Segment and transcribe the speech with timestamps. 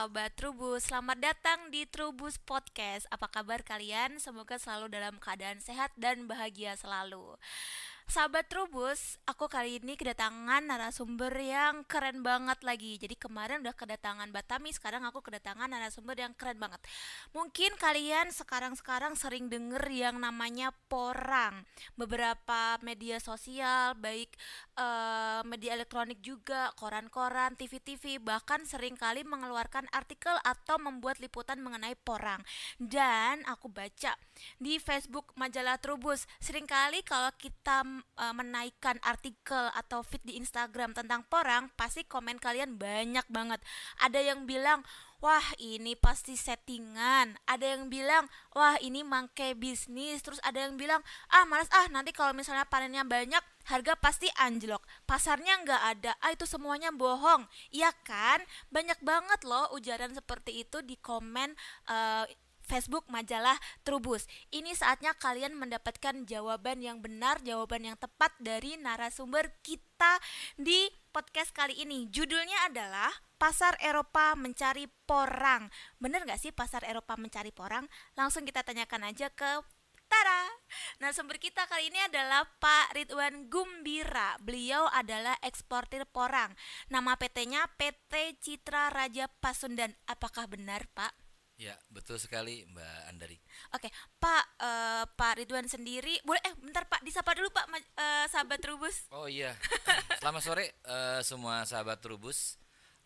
[0.00, 3.04] sahabat Trubus, selamat datang di Trubus Podcast.
[3.12, 4.16] Apa kabar kalian?
[4.16, 7.36] Semoga selalu dalam keadaan sehat dan bahagia selalu.
[8.08, 12.98] Sahabat Trubus, aku kali ini kedatangan narasumber yang keren banget lagi.
[12.98, 16.82] Jadi kemarin udah kedatangan Batami, sekarang aku kedatangan narasumber yang keren banget.
[17.36, 21.62] Mungkin kalian sekarang-sekarang sering denger yang namanya porang.
[21.94, 24.34] Beberapa media sosial, baik
[24.80, 31.92] uh, media elektronik juga, koran-koran, TV-TV, bahkan sering kali mengeluarkan artikel atau membuat liputan mengenai
[32.00, 32.40] porang.
[32.80, 34.16] Dan aku baca
[34.56, 37.84] di Facebook majalah Trubus, sering kali kalau kita
[38.16, 43.60] uh, menaikkan artikel atau feed di Instagram tentang porang, pasti komen kalian banyak banget.
[44.00, 44.80] Ada yang bilang,
[45.20, 48.26] "Wah, ini pasti settingan." Ada yang bilang,
[48.56, 53.04] "Wah, ini mangke bisnis." Terus ada yang bilang, "Ah, males ah, nanti kalau misalnya panennya
[53.06, 54.82] banyak, harga pasti anjlok.
[55.04, 56.12] Pasarnya nggak ada.
[56.24, 58.42] Ah, itu semuanya bohong." Iya kan?
[58.72, 61.54] Banyak banget loh ujaran seperti itu di komen
[61.88, 62.24] uh,
[62.70, 64.30] Facebook majalah Trubus.
[64.54, 70.22] Ini saatnya kalian mendapatkan jawaban yang benar, jawaban yang tepat dari narasumber kita
[70.54, 72.06] di podcast kali ini.
[72.06, 73.10] Judulnya adalah
[73.40, 75.72] Pasar Eropa Mencari Porang.
[75.96, 77.88] Bener gak sih Pasar Eropa Mencari Porang?
[78.12, 79.64] Langsung kita tanyakan aja ke
[80.10, 80.42] Tara.
[81.00, 84.36] Nah, sumber kita kali ini adalah Pak Ridwan Gumbira.
[84.42, 86.50] Beliau adalah eksportir porang.
[86.90, 89.94] Nama PT-nya PT Citra Raja Pasundan.
[90.10, 91.14] Apakah benar, Pak?
[91.60, 93.38] Ya, betul sekali Mbak Andari.
[93.76, 98.58] Oke, Pak uh, Pak Ridwan sendiri, boleh eh bentar Pak disapa dulu Pak uh, sahabat
[98.64, 99.06] Trubus.
[99.12, 99.52] Oh iya.
[100.20, 102.59] Selamat sore uh, semua sahabat Trubus.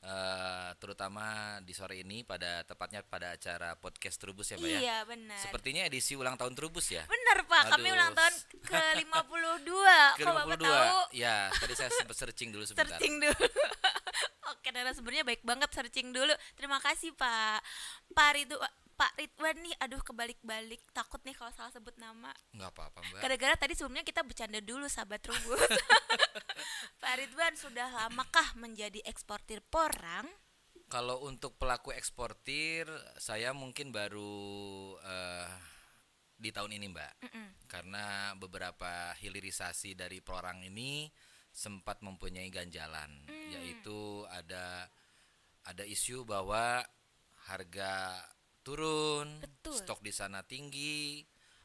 [0.05, 4.81] Uh, terutama di sore ini pada tepatnya pada acara podcast Trubus ya Mbak iya, ya.
[4.85, 5.41] Iya benar.
[5.41, 7.09] Sepertinya edisi ulang tahun Trubus ya.
[7.09, 7.73] Benar Pak, Aduh.
[7.73, 8.35] kami ulang tahun
[8.69, 10.21] ke 52.
[10.21, 10.29] ke 52.
[10.29, 11.01] Bapak tahu?
[11.17, 13.01] Ya, tadi saya sempat searching dulu sebentar.
[13.01, 13.33] Searching dulu.
[14.53, 16.37] Oke, sebenarnya baik banget searching dulu.
[16.53, 17.65] Terima kasih Pak.
[18.13, 22.31] Pak Ridwan Pak Ridwan nih, aduh kebalik-balik, takut nih kalau salah sebut nama.
[22.55, 23.21] Nggak apa-apa mbak.
[23.27, 25.59] Gara-gara tadi sebelumnya kita bercanda dulu sahabat Trubus.
[27.03, 30.31] Pak Ridwan sudah lamakah menjadi eksportir porang?
[30.87, 32.87] Kalau untuk pelaku eksportir,
[33.19, 35.51] saya mungkin baru uh,
[36.39, 37.49] di tahun ini mbak, mm -mm.
[37.67, 41.11] karena beberapa hilirisasi dari porang ini
[41.51, 43.49] sempat mempunyai ganjalan, mm.
[43.59, 44.87] yaitu ada
[45.65, 46.85] ada isu bahwa
[47.49, 48.21] harga
[48.65, 49.77] turun, Betul.
[49.77, 51.21] stok di sana tinggi.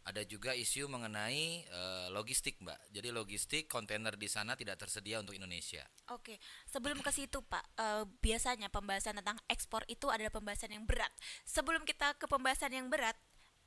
[0.09, 2.79] Ada juga isu mengenai uh, logistik, Mbak.
[2.89, 5.85] Jadi logistik kontainer di sana tidak tersedia untuk Indonesia.
[6.09, 11.13] Oke, sebelum ke situ, Pak, uh, biasanya pembahasan tentang ekspor itu adalah pembahasan yang berat.
[11.45, 13.13] Sebelum kita ke pembahasan yang berat,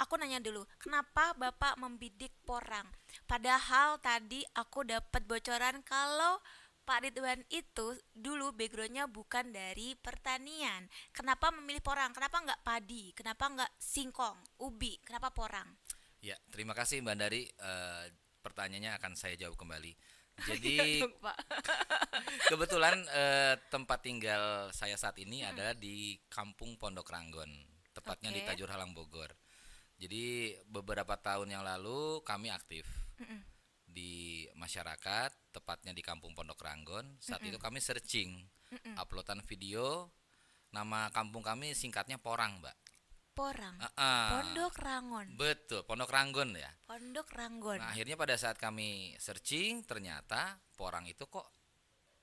[0.03, 2.91] aku nanya dulu, kenapa Bapak membidik porang?
[3.31, 6.43] Padahal tadi aku dapat bocoran kalau
[6.93, 10.85] Pak Ridwan itu dulu backgroundnya bukan dari pertanian.
[11.09, 12.13] Kenapa memilih porang?
[12.13, 13.17] Kenapa nggak padi?
[13.17, 15.01] Kenapa nggak singkong, ubi?
[15.01, 15.65] Kenapa porang?
[16.21, 17.49] Ya, terima kasih Mbak Dari.
[17.57, 18.13] Uh,
[18.45, 19.97] pertanyaannya akan saya jawab kembali.
[20.53, 21.01] Jadi
[22.53, 25.49] kebetulan uh, tempat tinggal saya saat ini hmm.
[25.49, 27.49] adalah di Kampung Pondok Ranggon,
[27.97, 28.45] tepatnya okay.
[28.45, 29.33] di Tajur Halang Bogor.
[29.97, 32.85] Jadi beberapa tahun yang lalu kami aktif.
[33.17, 33.52] Mm
[33.93, 37.21] di masyarakat, tepatnya di Kampung Pondok Ranggon.
[37.21, 37.51] Saat mm -mm.
[37.53, 38.31] itu kami searching
[38.73, 38.95] mm -mm.
[38.99, 40.09] uploadan video.
[40.73, 42.77] Nama kampung kami singkatnya Porang, Mbak.
[43.37, 43.77] Porang.
[43.77, 44.29] Uh -uh.
[44.41, 45.29] Pondok Ranggon.
[45.37, 46.73] Betul, Pondok Ranggon ya.
[46.89, 47.81] Pondok Ranggon.
[47.81, 51.45] Nah, akhirnya pada saat kami searching ternyata Porang itu kok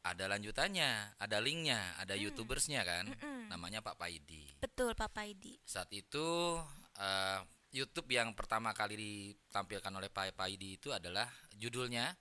[0.06, 2.22] ada lanjutannya, ada linknya, ada mm.
[2.24, 3.40] youtubersnya kan, mm -mm.
[3.54, 4.58] namanya Pak Paidi.
[4.58, 5.60] Betul Pak Paidi.
[5.66, 6.58] Saat itu
[6.98, 7.40] uh,
[7.70, 12.18] YouTube yang pertama kali ditampilkan oleh Pak Paidi itu adalah judulnya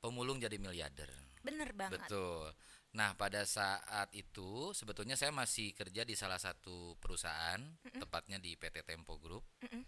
[0.00, 1.08] Pemulung Jadi Miliarder.
[1.40, 2.04] Bener banget.
[2.04, 2.52] Betul.
[2.90, 8.00] Nah, pada saat itu sebetulnya saya masih kerja di salah satu perusahaan, mm -mm.
[8.02, 9.46] tepatnya di PT Tempo Group.
[9.62, 9.82] Mm -mm.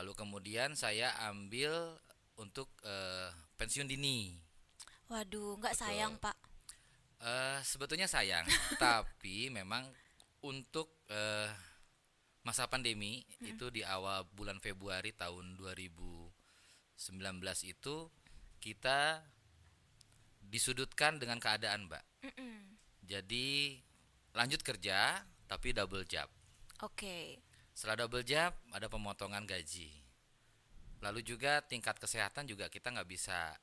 [0.00, 2.00] Lalu kemudian saya ambil
[2.40, 3.28] untuk uh,
[3.60, 4.40] pensiun dini.
[5.12, 6.38] Waduh, nggak sayang, Pak.
[7.20, 8.48] Uh, sebetulnya sayang,
[8.82, 9.84] tapi memang
[10.40, 11.52] untuk uh,
[12.40, 13.52] masa pandemi hmm.
[13.56, 16.32] itu di awal bulan Februari tahun 2019
[17.68, 17.96] itu
[18.60, 19.24] kita
[20.50, 22.04] disudutkan dengan keadaan, Mbak.
[22.26, 22.56] Mm -mm.
[23.06, 23.78] Jadi
[24.34, 26.26] lanjut kerja tapi double job.
[26.82, 26.98] Oke.
[26.98, 27.26] Okay.
[27.74, 29.88] Setelah double job ada pemotongan gaji.
[31.00, 33.56] Lalu juga tingkat kesehatan juga kita nggak bisa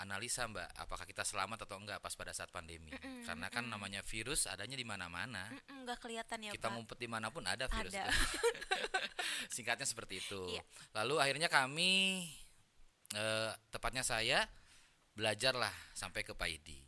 [0.00, 2.90] analisa mbak apakah kita selamat atau enggak pas pada saat pandemi.
[2.90, 5.46] Mm -mm, karena kan mm namanya virus adanya di mana-mana.
[5.52, 8.08] Mm -mm, kelihatan ya kita ngumpet di mana pun ada virus ada.
[9.54, 10.40] singkatnya seperti itu.
[10.56, 10.62] Iya.
[10.96, 12.24] lalu akhirnya kami
[13.14, 14.48] eh, tepatnya saya
[15.14, 16.80] belajarlah sampai ke Paidi.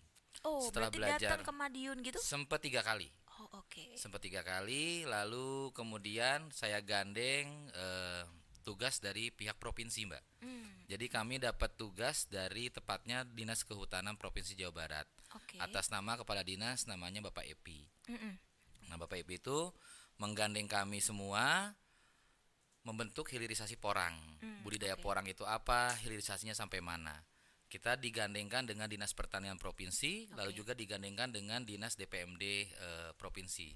[0.42, 2.18] Oh setelah belajar ke Madiun gitu?
[2.18, 3.06] sempat tiga kali.
[3.38, 3.72] Oh, oke.
[3.72, 3.96] Oke.
[3.96, 8.24] sempat tiga kali lalu kemudian saya gandeng eh,
[8.62, 14.54] tugas dari pihak provinsi mbak Hmm, jadi kami dapat tugas dari tepatnya dinas kehutanan provinsi
[14.54, 15.54] Jawa Barat Oke.
[15.58, 18.34] atas nama kepala dinas namanya bapak Epi Mm-mm.
[18.90, 19.70] nah bapak Epi itu
[20.18, 21.74] menggandeng kami semua
[22.82, 25.02] membentuk hilirisasi porang Hmm, budidaya oke.
[25.02, 27.14] porang itu apa hilirisasinya sampai mana
[27.70, 30.58] kita digandengkan dengan dinas pertanian provinsi lalu Oke.
[30.58, 33.70] juga digandengkan dengan dinas DPMD eh, provinsi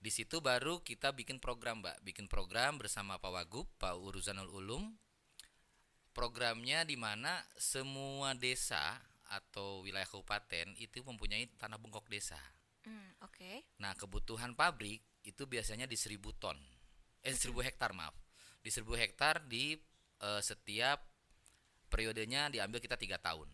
[0.00, 4.96] di situ baru kita bikin program mbak bikin program bersama Pak Wagub Pak Uruzanul Ulum
[6.16, 8.96] programnya di mana semua desa
[9.30, 12.40] atau wilayah kabupaten itu mempunyai tanah bengkok desa
[12.84, 13.68] Hmm, Oke.
[13.80, 16.56] Nah, kebutuhan pabrik itu biasanya di 1000 ton.
[17.20, 18.16] Eh 1000 hektar, maaf.
[18.64, 19.76] Di 1000 hektar di
[20.20, 21.04] eh, setiap
[21.92, 23.48] periodenya diambil kita tiga tahun.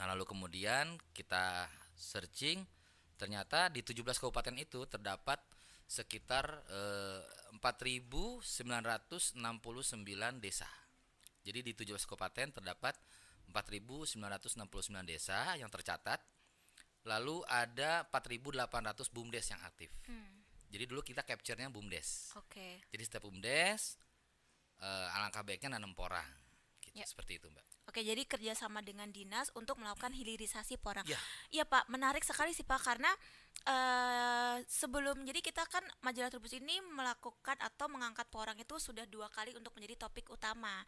[0.00, 2.64] Nah, lalu kemudian kita searching
[3.20, 5.38] ternyata di 17 kabupaten itu terdapat
[5.86, 7.22] sekitar eh,
[7.58, 8.42] 4.969
[10.40, 10.68] desa.
[11.42, 12.94] Jadi di 17 kabupaten terdapat
[13.50, 14.62] 4.969
[15.04, 16.22] desa yang tercatat
[17.02, 19.90] Lalu ada 4.800 BUMDes yang aktif.
[20.06, 22.38] Hmm, Jadi dulu kita capture-nya BUMDes.
[22.38, 22.86] Oke.
[22.94, 23.98] Jadi setiap BUMDes
[24.78, 26.26] eh, alangkah baiknya nanam porang.
[26.92, 27.08] Ya.
[27.08, 27.64] Seperti itu, Mbak.
[27.88, 31.02] Oke, jadi kerjasama dengan dinas untuk melakukan hilirisasi porang.
[31.08, 31.18] Ya.
[31.50, 33.10] Iya Pak, menarik sekali sih Pak karena
[33.62, 39.26] eh sebelum jadi kita kan majalah Trubus ini melakukan atau mengangkat porang itu sudah dua
[39.30, 40.82] kali untuk menjadi topik utama.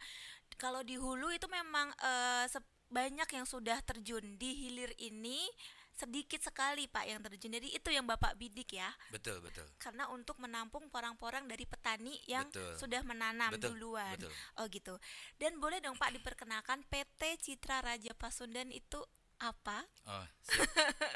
[0.55, 1.91] Kalau di hulu itu memang
[2.47, 5.43] se- banyak yang sudah terjun di hilir ini
[5.95, 7.55] sedikit sekali Pak yang terjun.
[7.55, 8.91] Jadi itu yang Bapak bidik ya.
[9.09, 9.63] Betul, betul.
[9.79, 12.75] Karena untuk menampung porang-porang dari petani yang Betul.
[12.75, 14.15] sudah menanam Betul, duluan.
[14.19, 14.31] betul.
[14.59, 14.95] Oh gitu.
[15.39, 18.99] Dan boleh dong Pak diperkenalkan PT Citra Raja Pasundan itu
[19.35, 19.83] apa?
[20.07, 20.23] Oh.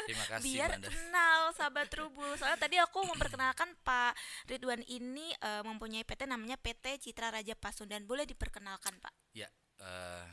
[0.04, 0.88] Terima kasih, Biar Mbak Anda.
[0.92, 2.36] kenal sahabat Trubus.
[2.40, 4.16] Soalnya tadi aku memperkenalkan Pak
[4.48, 8.04] Ridwan ini eh, mempunyai PT namanya PT Citra Raja Pasundan.
[8.04, 9.14] Boleh diperkenalkan Pak?
[9.32, 9.48] Ya,
[9.80, 10.28] eh,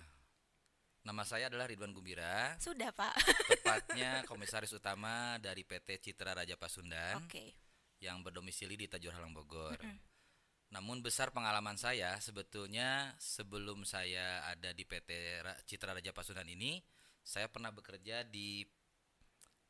[1.06, 3.14] nama saya adalah Ridwan Gumbira, Sudah Pak.
[3.46, 7.54] tepatnya komisaris utama dari PT Citra Raja Pasundan Oke.
[8.02, 9.78] yang berdomisili di Tajur Halang Bogor.
[9.78, 9.96] Mm-mm.
[10.74, 15.10] Namun besar pengalaman saya sebetulnya sebelum saya ada di PT
[15.46, 16.82] Ra- Citra Raja Pasundan ini,
[17.22, 18.66] saya pernah bekerja di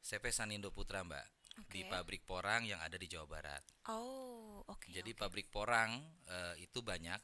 [0.01, 1.27] CP Sanindo Putra, Mbak,
[1.69, 1.91] di Oke.
[1.93, 3.61] pabrik porang yang ada di Jawa Barat.
[3.93, 4.89] Oh, oke.
[4.89, 5.21] Jadi oke.
[5.21, 6.01] pabrik porang
[6.33, 7.21] eh, itu banyak,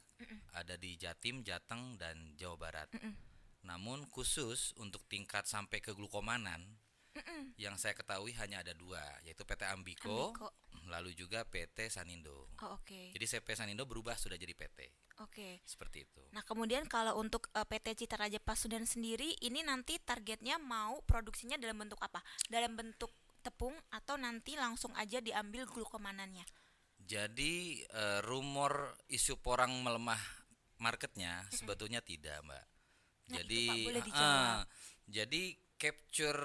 [0.53, 2.93] ada di Jatim, Jateng dan Jawa Barat.
[2.93, 3.32] Mm-mm.
[3.63, 6.63] Namun khusus untuk tingkat sampai ke glukomanan,
[7.13, 7.53] Mm-mm.
[7.61, 10.49] yang saya ketahui hanya ada dua, yaitu PT Ambiko, Ambiko.
[10.89, 12.49] lalu juga PT Sanindo.
[12.59, 13.13] Oh, oke.
[13.13, 14.89] Jadi CP Sanindo berubah sudah jadi PT,
[15.21, 15.61] Oke.
[15.63, 16.21] seperti itu.
[16.33, 21.55] Nah, kemudian kalau untuk eh, PT Citra Raja Pasundan sendiri ini nanti targetnya mau produksinya
[21.55, 22.19] dalam bentuk apa?
[22.49, 23.13] Dalam bentuk
[23.45, 26.43] tepung atau nanti langsung aja diambil glukomanannya?
[26.97, 30.19] Jadi eh, rumor isu porang melemah
[30.81, 32.72] marketnya sebetulnya tidak, Mbak.
[33.33, 33.63] Nah, jadi
[34.05, 34.65] dijawab.
[35.09, 35.43] jadi
[35.81, 36.41] capture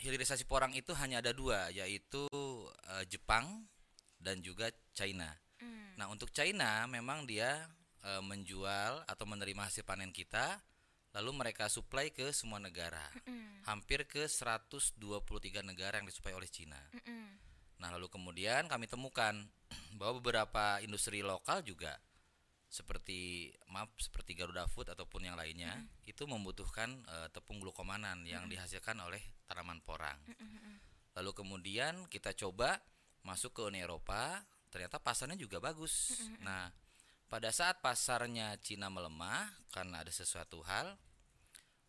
[0.00, 2.24] hilirisasi porang itu hanya ada dua, yaitu
[2.96, 3.68] eh, Jepang
[4.16, 5.28] dan juga China.
[5.60, 5.94] Hmm.
[6.00, 7.68] Nah, untuk China memang dia
[8.06, 10.58] eh, menjual atau menerima hasil panen kita
[11.16, 13.02] lalu mereka supply ke semua negara.
[13.24, 13.64] Mm-mm.
[13.64, 15.00] Hampir ke 123
[15.64, 16.78] negara yang disuplai oleh China.
[16.94, 17.26] Mm-mm.
[17.80, 19.34] Nah, lalu kemudian kami temukan
[19.98, 21.96] bahwa beberapa industri lokal juga
[22.68, 25.72] seperti maaf seperti Garuda Food ataupun yang lainnya
[26.04, 30.20] itu membutuhkan eh, tepung glukomanan yang dihasilkan oleh tanaman porang.
[30.28, 30.76] Mm-mm.
[31.16, 32.76] Lalu kemudian kita coba
[33.24, 36.22] masuk ke Uni Eropa, ternyata pasarnya juga bagus.
[36.44, 36.70] Nah,
[37.28, 40.94] pada saat pasarnya Cina melemah karena ada sesuatu hal,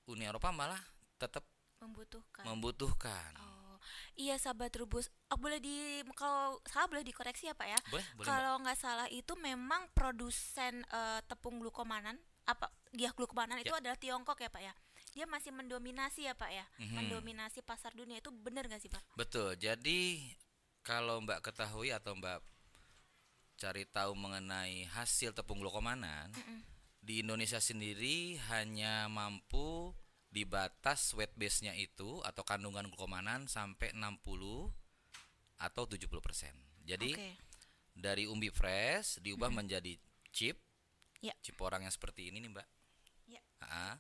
[0.10, 0.80] Uni Eropa malah
[1.22, 1.46] tetap
[1.80, 2.44] Membutuhkan.
[2.44, 3.32] membutuhkan.
[3.40, 3.49] oh,
[4.18, 5.10] iya sahabat Rubus.
[5.32, 7.80] Oh, boleh di kalau salah boleh dikoreksi ya, Pak ya?
[7.90, 8.28] Boleh, boleh.
[8.28, 12.18] Kalau nggak salah itu memang produsen eh, tepung glukomanan
[12.50, 12.66] apa
[12.98, 14.74] ya glukomanan itu adalah Tiongkok ya, Pak ya?
[15.14, 16.66] Dia masih mendominasi ya, Pak ya?
[16.82, 16.96] Mhm.
[16.98, 19.02] Mendominasi pasar dunia itu benar nggak sih, Pak?
[19.18, 19.58] Betul.
[19.58, 20.22] Jadi
[20.82, 22.42] kalau Mbak ketahui atau Mbak
[23.60, 26.64] cari tahu mengenai hasil tepung glukomanan, Mm-mm.
[27.04, 29.92] di Indonesia sendiri hanya mampu
[30.30, 34.70] di batas weight base-nya itu atau kandungan glukomanan sampai 60
[35.60, 36.86] atau 70%.
[36.86, 37.30] Jadi Oke.
[37.98, 39.98] dari umbi fresh diubah menjadi
[40.30, 40.62] chip.
[41.20, 41.34] Ya.
[41.42, 42.68] Chip orang yang seperti ini nih, Mbak.
[43.28, 43.42] Ya.
[43.60, 43.98] Ah,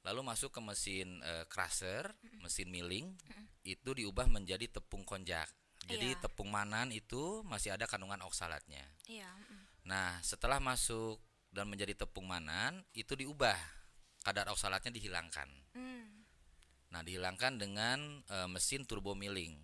[0.00, 2.08] Lalu masuk ke mesin eh, crusher,
[2.40, 3.12] mesin milling,
[3.68, 5.44] itu diubah menjadi tepung konjak.
[5.84, 6.20] Jadi Iya.
[6.24, 8.84] tepung manan itu masih ada kandungan oksalatnya.
[9.08, 9.88] Iya, mm.
[9.88, 11.20] Nah, setelah masuk
[11.52, 13.56] dan menjadi tepung manan, itu diubah
[14.20, 15.48] kadar oksalatnya dihilangkan.
[15.76, 16.08] Mm.
[16.90, 19.56] Nah, dihilangkan dengan eh, mesin turbo milling.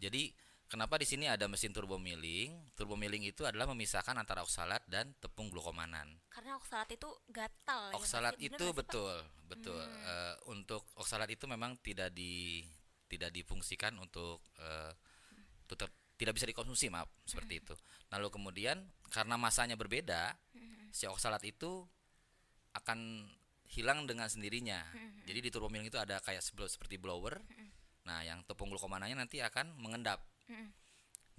[0.00, 0.32] Jadi
[0.70, 2.70] Kenapa di sini ada mesin turbo milling?
[2.78, 6.06] Turbo milling itu adalah memisahkan antara oksalat dan tepung glukomanan.
[6.30, 9.18] Karena oksalat itu gatal Oksalat ya, itu betul,
[9.50, 9.82] betul.
[9.82, 10.06] Hmm.
[10.06, 12.62] Uh, untuk oksalat itu memang tidak di
[13.10, 14.46] tidak difungsikan untuk
[15.66, 17.26] tetap tidak bisa dikonsumsi, maaf, hmm.
[17.26, 17.74] seperti itu.
[18.14, 18.78] Lalu kemudian
[19.10, 20.94] karena masanya berbeda, hmm.
[20.94, 21.82] si oksalat itu
[22.78, 23.26] akan
[23.70, 24.82] hilang dengan sendirinya.
[24.90, 25.22] Hmm.
[25.24, 27.38] Jadi di turbo milling itu ada kayak seperti blower.
[27.38, 27.70] Hmm.
[28.04, 30.26] Nah, yang tepung glukomananya nanti akan mengendap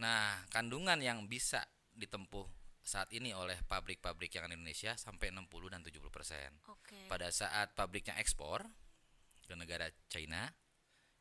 [0.01, 1.61] Nah, kandungan yang bisa
[1.93, 2.47] ditempuh
[2.81, 6.49] saat ini oleh pabrik-pabrik yang di Indonesia sampai 60 dan 70 persen.
[6.65, 7.05] Okay.
[7.05, 8.65] Pada saat pabriknya ekspor
[9.45, 10.49] ke negara China,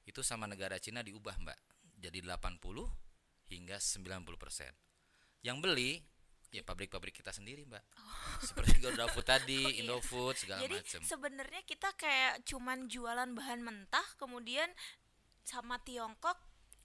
[0.09, 1.59] itu sama negara China diubah mbak,
[2.01, 2.89] jadi 80
[3.53, 4.73] hingga 90 persen.
[5.45, 5.91] Yang beli
[6.51, 8.43] ya pabrik-pabrik kita sendiri mbak, oh.
[8.43, 9.81] seperti GoFood tadi, oh, iya.
[9.87, 10.83] Indofood segala macam.
[10.83, 14.67] Jadi sebenarnya kita kayak cuman jualan bahan mentah, kemudian
[15.47, 16.39] sama Tiongkok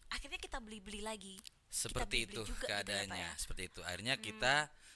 [0.09, 1.35] akhirnya kita beli-beli lagi
[1.67, 4.23] seperti beli -beli itu keadaannya gitu ya, seperti itu akhirnya hmm.
[4.23, 4.55] kita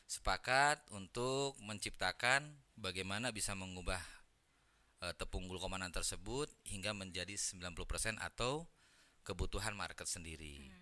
[0.10, 2.50] sepakat untuk menciptakan
[2.80, 4.00] bagaimana bisa mengubah
[5.06, 8.66] uh, tepung glukomanan tersebut hingga menjadi 90% atau
[9.22, 10.66] kebutuhan market sendiri.
[10.66, 10.82] Hmm.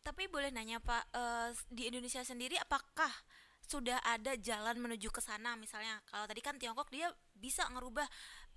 [0.00, 3.12] Tapi boleh nanya Pak, uh, di Indonesia sendiri apakah
[3.60, 6.00] sudah ada jalan menuju ke sana misalnya?
[6.10, 8.08] Kalau tadi kan Tiongkok dia bisa ngerubah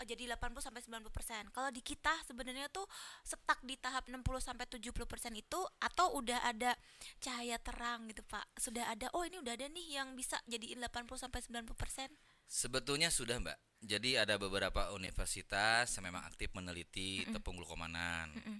[0.01, 1.53] uh, jadi 80 sampai 90%.
[1.53, 2.87] Kalau di kita sebenarnya tuh
[3.21, 4.89] stuck di tahap 60 sampai 70%
[5.35, 6.73] itu atau udah ada
[7.19, 8.47] cahaya terang gitu, Pak.
[8.57, 12.09] Sudah ada oh ini udah ada nih yang bisa jadiin 80 sampai 90%.
[12.47, 13.57] Sebetulnya sudah, Mbak.
[13.83, 17.33] Jadi ada beberapa universitas yang memang aktif meneliti mm -mm.
[17.35, 18.31] tepung glukomanan.
[18.31, 18.57] Mm -mm.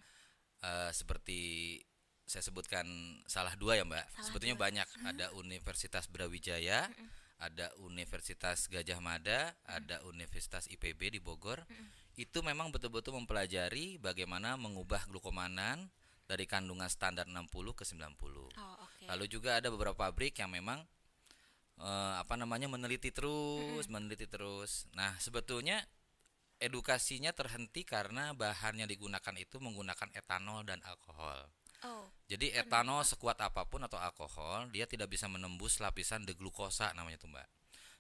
[0.64, 1.76] Uh, seperti
[2.34, 2.90] saya sebutkan
[3.30, 4.06] salah dua ya, Mbak.
[4.10, 4.66] Salah Sebetulnya dua.
[4.66, 4.88] banyak.
[4.90, 5.12] Mm -hmm.
[5.14, 6.90] Ada Universitas Brawijaya.
[6.90, 9.68] Mm -mm ada Universitas Gajah Mada, hmm.
[9.68, 11.60] ada Universitas IPB di Bogor.
[11.68, 11.88] Hmm.
[12.16, 15.92] Itu memang betul-betul mempelajari bagaimana mengubah glukomanan
[16.24, 18.00] dari kandungan standar 60 ke 90.
[18.00, 19.06] Oh, okay.
[19.12, 20.80] Lalu juga ada beberapa pabrik yang memang
[21.84, 23.92] uh, apa namanya meneliti terus, hmm.
[23.92, 24.88] meneliti terus.
[24.96, 25.84] Nah, sebetulnya
[26.64, 31.44] edukasinya terhenti karena bahan yang digunakan itu menggunakan etanol dan alkohol.
[31.84, 32.08] Oh.
[32.32, 37.30] Jadi etanol sekuat apa pun atau alkohol dia tidak bisa menembus lapisan deglukosa namanya tuh
[37.30, 37.48] mbak.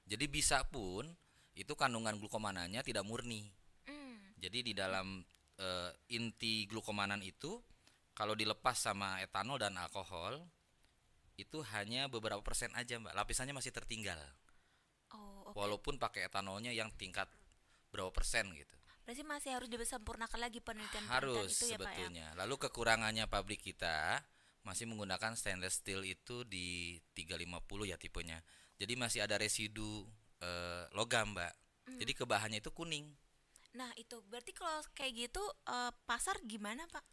[0.08, 1.06] Jadi bisa pun
[1.54, 3.46] itu kandungan glukomanannya tidak murni.
[3.86, 4.40] Mm.
[4.40, 5.22] Jadi di dalam
[5.60, 5.68] e,
[6.16, 7.60] inti glukomanan itu
[8.16, 10.42] kalau dilepas sama etanol dan alkohol
[11.36, 13.14] itu hanya beberapa persen aja mbak.
[13.14, 14.18] Lapisannya masih tertinggal.
[15.14, 15.60] Oh, okay.
[15.60, 17.28] Walaupun pakai etanolnya yang tingkat
[17.94, 18.74] berapa persen gitu.
[19.04, 22.32] Berarti masih harus disempurnakan lagi penelitian harus itu ya sebetulnya.
[22.32, 22.40] Pak ya?
[22.40, 24.24] Lalu kekurangannya pabrik kita
[24.64, 28.40] masih menggunakan stainless steel itu di 350 ya tipenya.
[28.80, 30.08] Jadi masih ada residu
[30.40, 31.54] uh, logam, Mbak.
[31.84, 32.00] Hmm.
[32.00, 33.12] Jadi kebahannya itu kuning.
[33.76, 37.04] Nah, itu berarti kalau kayak gitu uh, pasar gimana, Pak?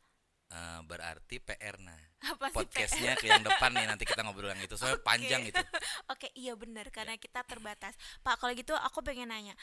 [0.50, 1.95] Uh, berarti PR nah.
[2.21, 5.07] Apa podcastnya ke yang depan nih nanti kita ngobrol yang itu soalnya okay.
[5.07, 5.57] panjang itu.
[5.62, 7.23] Oke okay, iya benar karena ya.
[7.23, 7.95] kita terbatas.
[8.26, 9.54] Pak kalau gitu aku pengen nanya.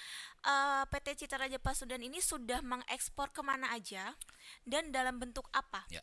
[0.48, 4.16] Uh, PT Citra Raja Pasudan ini sudah mengekspor ke mana aja
[4.64, 5.84] dan dalam bentuk apa?
[5.92, 6.02] Ya.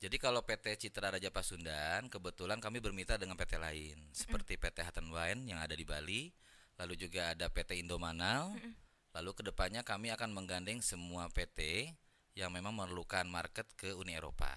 [0.00, 4.00] Jadi kalau PT Citra Raja Pasundan kebetulan kami bermitra dengan PT lain.
[4.00, 6.32] Mm seperti PT Hatan Wine yang ada di Bali
[6.80, 8.56] lalu juga ada PT Indomanal.
[8.56, 11.88] Mm lalu ke depannya kami akan menggandeng semua PT
[12.36, 14.52] yang memang memerlukan market ke Uni Eropa.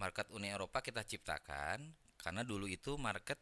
[0.00, 3.36] Market Uni Eropa kita ciptakan karena dulu itu market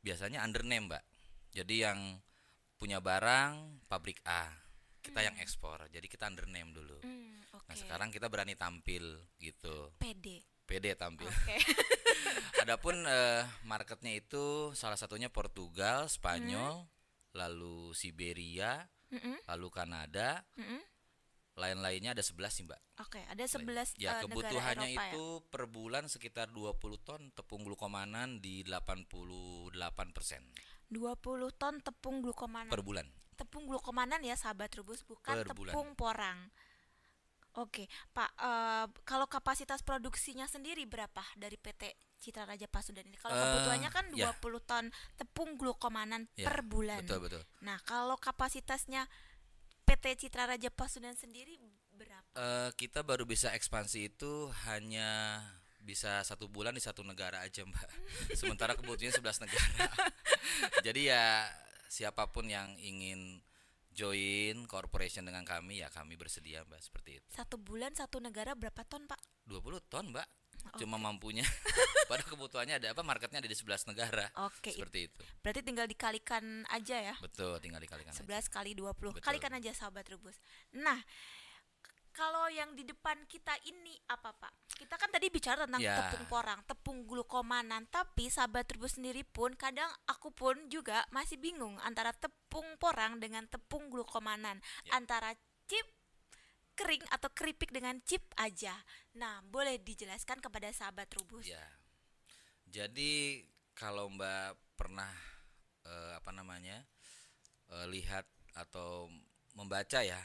[0.00, 1.04] biasanya under name, Mbak.
[1.50, 1.98] Jadi yang
[2.78, 4.48] punya barang pabrik A,
[5.02, 5.26] kita mm.
[5.26, 5.90] yang ekspor.
[5.90, 7.02] Jadi kita under name dulu.
[7.02, 7.68] Mm, okay.
[7.68, 9.90] Nah, sekarang kita berani tampil gitu.
[9.98, 10.40] PD.
[10.64, 11.28] PD tampil.
[11.28, 11.60] Okay.
[12.64, 16.88] Adapun uh, marketnya itu salah satunya Portugal, Spanyol, mm.
[17.36, 19.36] lalu Siberia, mm -mm.
[19.50, 20.93] lalu Kanada, mm -mm
[21.54, 22.80] lain-lainnya ada 11 sih mbak.
[22.98, 25.46] Oke, okay, ada 11 Ya, uh, kebutuhannya Eropa, itu ya?
[25.54, 26.74] per bulan sekitar 20
[27.06, 29.70] ton tepung glukomanan di 88
[30.10, 30.42] persen.
[30.90, 31.14] 20
[31.54, 32.70] ton tepung glukomanan.
[32.74, 33.06] Per bulan.
[33.34, 35.98] Tepung glukomanan ya sahabat rubus bukan per tepung bulan.
[35.98, 36.38] porang.
[37.54, 43.14] Oke, Pak, uh, kalau kapasitas produksinya sendiri berapa dari PT Citra Raja Pasudan ini?
[43.14, 44.34] Kalau uh, kebutuhannya kan 20 ya.
[44.66, 44.84] ton
[45.14, 47.06] tepung glukomanan ya, per bulan.
[47.06, 47.42] Betul, betul.
[47.62, 49.06] Nah, kalau kapasitasnya
[49.84, 51.60] PT Citra Raja Pasundan sendiri
[51.92, 52.24] berapa?
[52.34, 55.40] Uh, kita baru bisa ekspansi itu hanya
[55.84, 57.88] bisa satu bulan di satu negara aja mbak.
[58.40, 59.88] Sementara kebutuhannya 11 negara.
[60.86, 61.44] Jadi ya
[61.92, 63.44] siapa pun yang ingin
[63.94, 67.28] join corporation dengan kami ya kami bersedia mbak seperti itu.
[67.30, 69.20] Satu bulan satu negara berapa ton pak?
[69.46, 70.26] 20 ton mbak
[70.68, 70.84] okay.
[70.84, 71.44] cuma mampunya
[72.10, 74.72] pada kebutuhannya ada apa marketnya ada di 11 negara oke okay.
[74.76, 78.40] seperti itu berarti tinggal dikalikan aja ya betul tinggal dikalikan 11 aja.
[78.50, 79.22] kali 20 betul.
[79.24, 80.36] kalikan aja sahabat rebus
[80.72, 80.98] nah
[82.14, 84.78] kalau yang di depan kita ini apa Pak?
[84.78, 85.98] Kita kan tadi bicara tentang Ya.
[85.98, 91.74] tepung porang, tepung glukomanan, tapi sahabat trubus sendiri pun kadang aku pun juga masih bingung
[91.82, 94.94] antara tepung porang dengan tepung glukomanan, Ya.
[94.94, 95.34] antara
[95.66, 95.90] chip
[96.74, 98.74] kering atau keripik dengan chip aja.
[99.16, 101.46] Nah, boleh dijelaskan kepada sahabat trubus?
[101.46, 101.62] Ya.
[102.68, 103.42] Jadi
[103.74, 105.10] kalau Mbak pernah
[105.86, 106.82] eh, apa namanya
[107.70, 108.26] eh, lihat
[108.58, 109.10] atau
[109.54, 110.18] membaca ya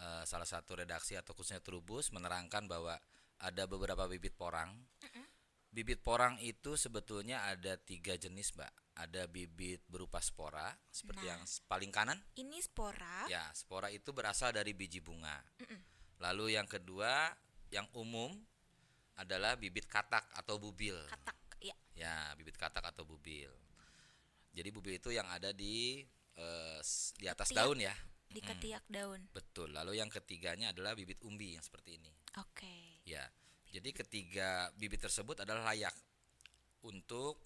[0.00, 2.96] eh, salah satu redaksi atau khususnya Trubus menerangkan bahwa
[3.40, 4.72] ada beberapa bibit porang.
[5.68, 8.85] Bibit porang itu sebetulnya ada tiga jenis, Mbak.
[8.96, 11.36] Ada bibit berupa spora seperti Nah.
[11.36, 12.16] yang paling kanan.
[12.32, 13.28] Ini spora.
[13.28, 15.36] Ya, spora itu berasal dari biji bunga.
[15.60, 15.80] Mm-mm.
[16.24, 17.28] Lalu yang kedua,
[17.68, 18.32] yang umum
[19.14, 20.96] adalah bibit katak atau bubil.
[21.12, 21.76] Katak, ya.
[21.92, 23.52] Ya, bibit katak atau bubil.
[24.56, 26.00] Jadi bubil itu yang ada di
[26.80, 27.60] s- di atas Ketiak.
[27.64, 27.92] daun ya.
[28.26, 29.28] Di ketiak daun.
[29.32, 29.72] Betul.
[29.72, 32.12] Lalu yang ketiganya adalah bibit umbi yang seperti ini.
[32.40, 33.00] Oke.
[33.04, 33.24] Ya.
[33.68, 35.92] Jadi ketiga bibit tersebut adalah layak
[36.82, 37.36] untuk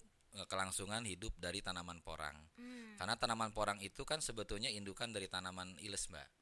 [0.47, 2.37] kelangsungan hidup dari tanaman porang.
[2.55, 2.95] Hmm.
[2.95, 6.41] Karena tanaman porang itu kan sebetulnya indukan dari tanaman iles, Mbak.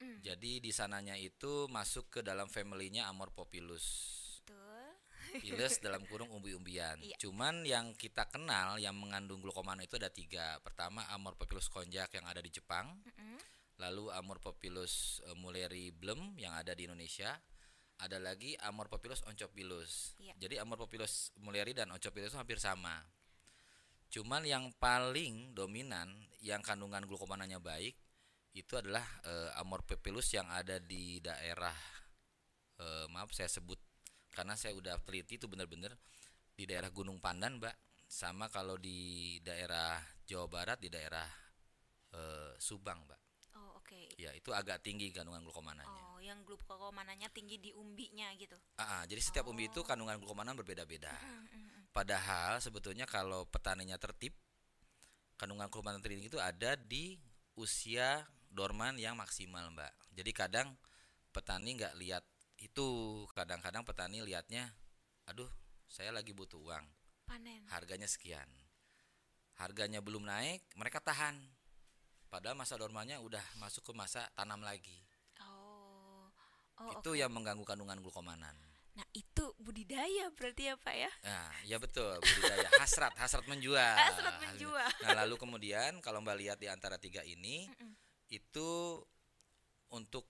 [0.00, 0.20] Mm.
[0.20, 3.86] Jadi di sananya itu masuk ke dalam family-nya Amorphopilus.
[4.44, 4.92] Betul.
[5.44, 7.00] Iles dalam kurung umbi-umbian.
[7.00, 7.16] Iya.
[7.20, 10.60] Cuman yang kita kenal yang mengandung glukoman itu ada tiga.
[10.60, 12.92] Pertama Amorphopilus konjak yang ada di Jepang.
[12.92, 13.40] Mm-mm.
[13.76, 17.32] Lalu Amorphopilus eh, mulleri blem yang ada di Indonesia.
[17.96, 20.20] Ada lagi Amorphopilus oncopilus.
[20.20, 20.36] Iya.
[20.36, 23.00] Jadi Amorphopilus mulleri dan oncopilus itu hampir sama.
[24.10, 27.96] Cuman yang paling dominan yang kandungan glukomananya baik
[28.56, 31.76] itu adalah eh, Amorphopilus yang ada di daerah
[32.80, 33.76] eh, maaf saya sebut
[34.36, 35.96] karena saya udah teliti itu benar-benar
[36.52, 37.76] di daerah Gunung Pandan, Mbak.
[38.06, 41.24] Sama kalau di daerah Jawa Barat di daerah
[42.12, 43.20] eh, Subang, Mbak.
[43.56, 44.16] Oh, oke.
[44.20, 46.02] Ya, itu agak tinggi kandungan glukomananya.
[46.12, 48.60] Oh, yang glukomananya tinggi di umbinya gitu.
[48.76, 51.12] Ah, ah, jadi setiap umbi itu kandungan glukomanan berbeda-beda.
[51.96, 54.36] Padahal sebetulnya kalau petaninya tertib,
[55.40, 57.16] kandungan glukomanan tertinggi itu ada di
[57.56, 58.20] usia
[58.52, 60.12] dorman yang maksimal, Mbak.
[60.12, 60.76] Jadi kadang
[61.32, 62.20] petani nggak lihat
[62.60, 64.68] itu, kadang-kadang petani lihatnya,
[65.24, 65.48] aduh,
[65.88, 66.84] saya lagi butuh uang,
[67.24, 67.64] Panen.
[67.72, 68.44] harganya sekian.
[69.56, 71.40] Harganya belum naik, mereka tahan.
[72.28, 75.00] Padahal masa dormannya udah masuk ke masa tanam lagi.
[75.40, 76.28] Oh.
[76.76, 77.16] Oh, itu oke.
[77.16, 78.52] yang mengganggu kandungan glukomanan.
[78.96, 81.12] Nah, itu budidaya berarti ya, Pak ya?
[81.20, 83.76] Nah, ya betul, budidaya hasrat, hasrat menjual.
[83.76, 84.88] Hasrat menjual.
[85.04, 87.68] Nah, lalu kemudian kalau Mbak lihat di antara tiga ini,
[88.32, 88.96] itu
[89.92, 90.24] untuk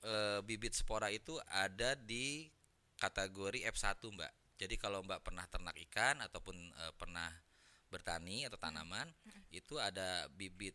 [0.00, 2.48] eh, bibit spora itu ada di
[2.96, 4.32] kategori F1, Mbak.
[4.56, 7.28] Jadi kalau Mbak pernah ternak ikan ataupun eh, pernah
[7.92, 9.12] bertani atau tanaman,
[9.52, 10.72] itu ada bibit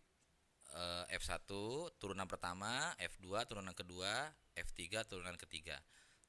[0.77, 1.49] eh, F1
[1.97, 5.81] turunan pertama, F2 turunan kedua, F3 turunan ketiga.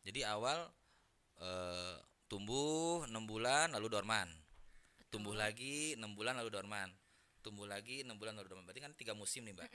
[0.02, 0.72] Jadi awal
[1.42, 1.96] eh,
[2.30, 4.30] tumbuh 6 bulan lalu dorman.
[5.12, 6.88] Tumbuh lagi 6 bulan lalu dorman.
[7.42, 8.64] Tumbuh lagi 6 bulan lalu dorman.
[8.64, 9.68] Berarti kan tiga musim nih, Mbak.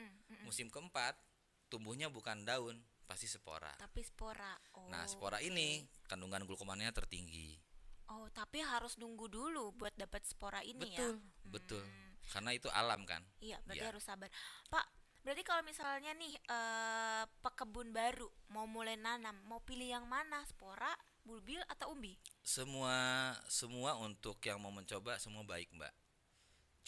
[0.47, 1.19] Musim keempat
[1.67, 3.71] tumbuhnya bukan daun, pasti spora.
[3.75, 4.55] Tapi spora.
[4.79, 4.87] Oh.
[4.87, 7.59] Nah, spora ini kandungan glukomannya tertinggi.
[8.07, 11.03] Oh, tapi harus nunggu dulu buat dapat spora ini ya.
[11.03, 11.83] Betul, betul.
[12.31, 13.19] Karena itu alam kan.
[13.43, 13.91] Iya, berarti Iya.
[13.91, 14.31] harus sabar.
[14.71, 14.85] Pak,
[15.27, 20.39] berarti kalau misalnya nih eh pekebun baru mau mulai nanam, mau pilih yang mana?
[20.47, 20.91] Spora,
[21.27, 22.15] bulbil atau umbi?
[22.39, 25.93] Semua semua untuk yang mau mencoba semua baik, Mbak.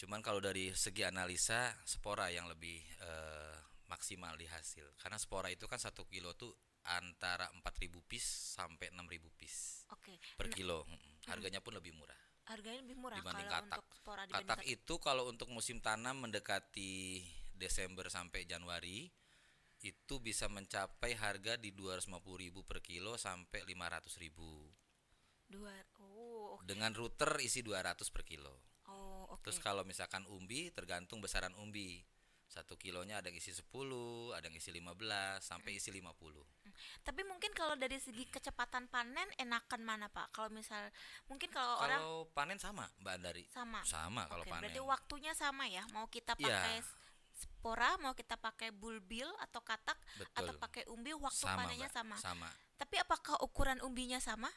[0.00, 3.56] Cuman kalau dari segi analisa spora yang lebih eh,
[3.92, 4.96] maksimal di hasil.
[4.96, 6.56] Karena spora itu kan satu kilo tuh
[6.88, 9.04] antara 4.000 piece sampai 6.000
[9.36, 10.16] piece Oke.
[10.40, 10.88] per kilo.
[10.88, 11.28] Mm-mm.
[11.28, 12.16] Harganya pun lebih murah.
[12.48, 13.78] Harganya lebih murah Dibanding kalau katak.
[13.84, 17.20] untuk spora Katak dibandingkan itu kalau untuk musim tanam mendekati
[17.52, 19.12] Desember sampai Januari
[19.80, 24.28] itu bisa mencapai harga di 250.000 per kilo sampai 500.000
[25.50, 25.74] dua.
[25.98, 26.62] Oh, oke.
[26.62, 28.54] dengan router isi 200 per kilo.
[28.86, 29.42] Oh, oke.
[29.42, 32.04] Terus kalau misalkan umbi tergantung besaran umbi.
[32.50, 33.62] Satu kilonya ada yang isi 10,
[34.34, 36.10] ada yang isi 15 sampai isi 50.
[37.06, 40.34] Tapi mungkin kalau dari segi kecepatan panen enakan mana, Pak?
[40.34, 40.90] Kalau misal
[41.30, 43.44] mungkin kalau orang Kalau panen sama, Mbak Andari.
[43.54, 43.86] sama.
[43.86, 44.66] Sama kalau Oke, panen.
[44.66, 45.86] berarti waktunya sama ya.
[45.94, 46.58] Mau kita Iya.
[46.58, 46.76] pakai
[47.60, 50.00] spora, mau kita pakai bulbil atau katak
[50.32, 50.64] atau Betul.
[50.64, 51.96] pakai umbi waktu sama, panennya Mbak.
[52.00, 52.16] sama.
[52.16, 52.48] Sama.
[52.80, 54.48] Tapi apakah ukuran umbinya sama?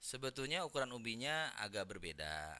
[0.00, 2.56] Sebetulnya ukuran umbinya agak berbeda.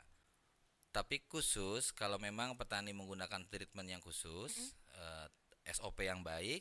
[0.93, 5.27] Tapi khusus kalau memang petani menggunakan treatment yang khusus, eh,
[5.73, 6.61] SOP yang baik,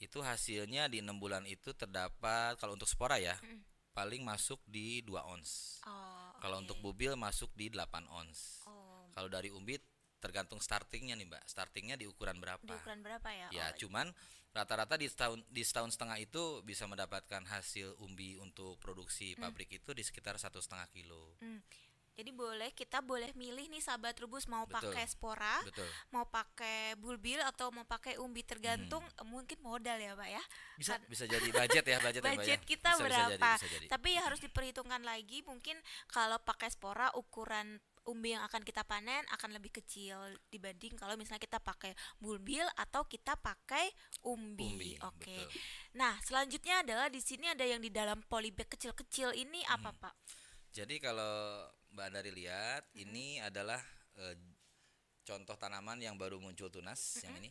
[0.00, 3.36] itu hasilnya di enam bulan itu terdapat kalau untuk spora ya,
[3.92, 5.80] paling masuk di 2 ons.
[5.86, 8.66] Oh, Kalau untuk bubil masuk di 8 ons.
[8.66, 9.78] Oh, Kalau dari umbi
[10.24, 13.48] tergantung startingnya nih mbak startingnya di ukuran berapa Di ukuran berapa ya?
[13.52, 14.08] ya Oh, cuman
[14.56, 19.92] rata-rata di setahun di setahun setengah itu bisa mendapatkan hasil umbi untuk produksi pabrik itu
[19.92, 21.60] di sekitar satu setengah kilo hmm.
[22.14, 24.94] Jadi boleh kita boleh milih nih sahabat rubus mau Betul.
[24.94, 30.14] pakai spora, betul mau pakai bulbil atau mau pakai umbi tergantung eh, mungkin modal ya
[30.14, 30.42] pak ya.
[30.78, 32.38] bisa Kan- bisa jadi budget ya budget, ya, Mbak, ya?
[32.38, 33.30] budget kita Bisa- bisa berapa?
[33.34, 33.86] jadi, bisa jadi.
[33.90, 35.74] Tapi ya harus diperhitungkan lagi mungkin
[36.06, 40.16] kalau pakai spora ukuran umbi yang akan kita panen akan lebih kecil
[40.52, 43.88] dibanding kalau misalnya kita pakai bulbil atau kita pakai
[44.24, 44.68] umbi.
[44.68, 45.32] Umbi, Oke.
[45.32, 45.48] betul.
[45.96, 50.00] Nah, selanjutnya adalah di sini ada yang di dalam polybag kecil-kecil ini apa, Hmm.
[50.04, 50.14] Pak?
[50.74, 51.64] Jadi kalau
[51.94, 53.78] Mbak Dari lihat ini adalah
[54.18, 54.34] eh,
[55.22, 57.50] contoh tanaman yang baru muncul tunas yang ini.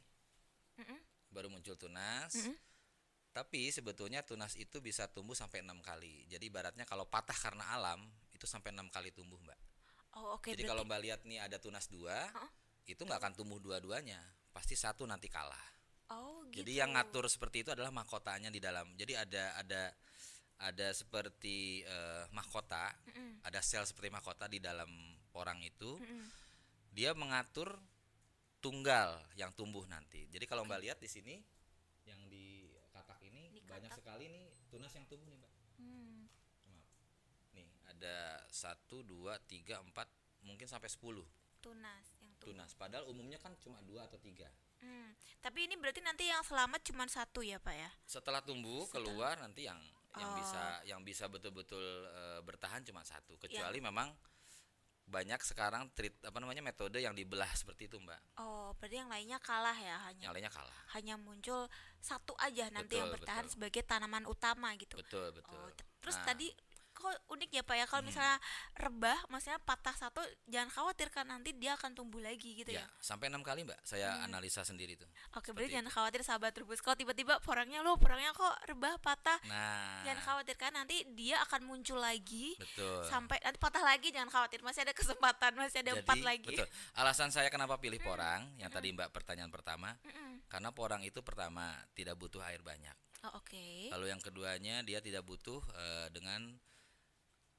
[0.77, 0.99] Mm-mm.
[1.31, 2.35] Baru muncul tunas.
[2.35, 2.55] Mm-mm.
[3.33, 6.27] Tapi sebetulnya tunas itu bisa tumbuh sampai enam kali.
[6.29, 9.72] Jadi ibaratnya kalau patah karena alam itu sampai enam kali tumbuh, Mbak.
[10.13, 10.49] Oh, oke.
[10.53, 12.49] Jadi berarti- kalau Mbak lihat nih ada tunas dua, Heeh.
[12.89, 14.21] itu nggak akan tumbuh dua-duanya.
[14.53, 15.65] Pasti satu nanti kalah.
[16.13, 16.61] Oh, gitu.
[16.61, 18.93] Jadi yang ngatur seperti itu adalah mahkotanya di dalam.
[18.93, 19.89] Jadi ada ada
[20.61, 23.41] ada seperti eh, mahkota, Mm-mm.
[23.41, 24.89] ada sel seperti mahkota di dalam
[25.33, 25.97] orang itu.
[25.97, 26.29] Mm-mm.
[26.93, 27.73] Dia mengatur
[28.61, 30.29] tunggal yang tumbuh nanti.
[30.29, 31.35] Jadi kalau Mbak lihat di sini
[32.05, 33.99] yang di katak ini Di banyak katak.
[34.05, 35.51] sekali nih tunas yang tumbuh nih, Mbak.
[35.81, 36.21] Hmm.
[36.69, 36.85] Maaf.
[37.57, 37.67] Nih,
[38.03, 38.19] ada
[38.51, 40.11] satu, dua, tiga, empat,
[40.43, 41.23] mungkin sampai sepuluh
[41.63, 42.51] Tunas yang tumbuh.
[42.59, 42.75] tunas.
[42.75, 44.51] Padahal umumnya kan cuma dua atau tiga.
[44.83, 45.15] Hmm.
[45.39, 47.87] Tapi ini berarti nanti yang selamat cuma satu ya, Pak ya?
[48.03, 49.79] setelah tumbuh keluar nanti yang
[50.13, 50.35] yang Oh.
[50.35, 54.11] bisa yang bisa betul-betul eh, bertahan cuma satu kecuali memang
[55.03, 59.41] banyak sekarang treat apa namanya metode yang dibelah seperti itu mbak Oh, berarti yang lainnya
[59.41, 61.65] kalah ya hanya yang lainnya kalah hanya muncul
[61.97, 63.53] satu aja nanti yang Betul, bertahan betul.
[63.57, 64.95] sebagai tanaman utama gitu.
[64.95, 66.47] betul betul Oh, terus Nah, tadi
[66.93, 68.37] kok unik ya Pak ya kalau misalnya
[68.77, 72.81] rebah maksudnya patah satu jangan khawatir kan nanti dia akan tumbuh lagi gitu ya.
[72.81, 75.75] ya sampai enam kali mbak saya analisa sendiri tuh Oke, seperti berarti itu.
[75.81, 79.41] jangan khawatir sahabat rebus kalau tiba-tiba porangnya lo porangnya kok rebah patah.
[79.49, 84.29] nah Jangan khawatir kan nanti dia akan muncul lagi betul sampai nanti patah lagi jangan
[84.29, 86.47] khawatir masih ada kesempatan masih ada empat lagi.
[86.53, 90.45] betul alasan saya kenapa pilih porang yang tadi mbak pertanyaan pertama Mm-mm.
[90.47, 93.87] karena porang itu pertama tidak butuh air banyak Oh, Oke.
[93.87, 96.59] Lalu yang keduanya dia tidak butuh eh, dengan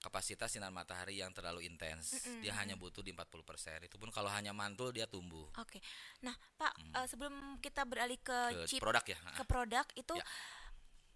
[0.04, 2.20] kapasitas sinar matahari yang terlalu intens.
[2.38, 3.80] Dia hanya butuh di 40%.
[3.82, 5.48] Itu pun kalau hanya mantul dia tumbuh.
[5.56, 5.80] Oke.
[6.20, 9.16] Nah, Pak, eh, sebelum kita beralih ke, Ke chip produk ya.
[9.32, 10.26] ke produk itu Ya.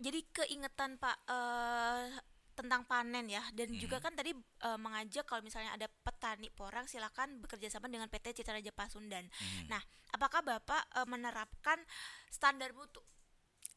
[0.00, 2.16] jadi keingetan Pak eh,
[2.54, 3.78] tentang panen ya dan Hmm.
[3.78, 8.34] juga kan tadi eh, mengajak kalau misalnya ada petani porang silakan bekerja sama dengan PT
[8.34, 9.28] Citra Raja Pasundan.
[9.28, 9.68] Hmm.
[9.68, 11.78] Nah, apakah Bapak eh, menerapkan
[12.26, 13.04] standar mutu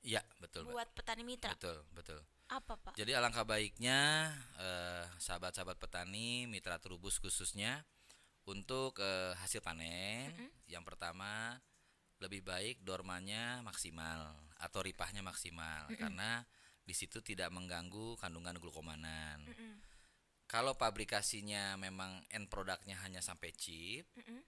[0.02, 0.74] Iya, betul, Mbak.
[0.74, 1.54] buat petani mitra?
[1.54, 2.18] Betul, betul.
[2.52, 2.94] Apa, Pak?
[3.00, 4.28] Jadi alangkah baiknya
[4.60, 7.88] eh, sahabat-sahabat petani, mitra Trubus khususnya
[8.44, 10.36] untuk eh, hasil panen
[10.68, 11.56] yang pertama
[12.20, 16.46] lebih baik dormanya maksimal atau ripahnya maksimal karena
[16.86, 19.42] di situ tidak mengganggu kandungan glukomanan.
[19.48, 19.80] Mm-mm.
[20.46, 24.44] Kalau pabrikasinya memang end produknya hanya sampai chip, Mm-mm.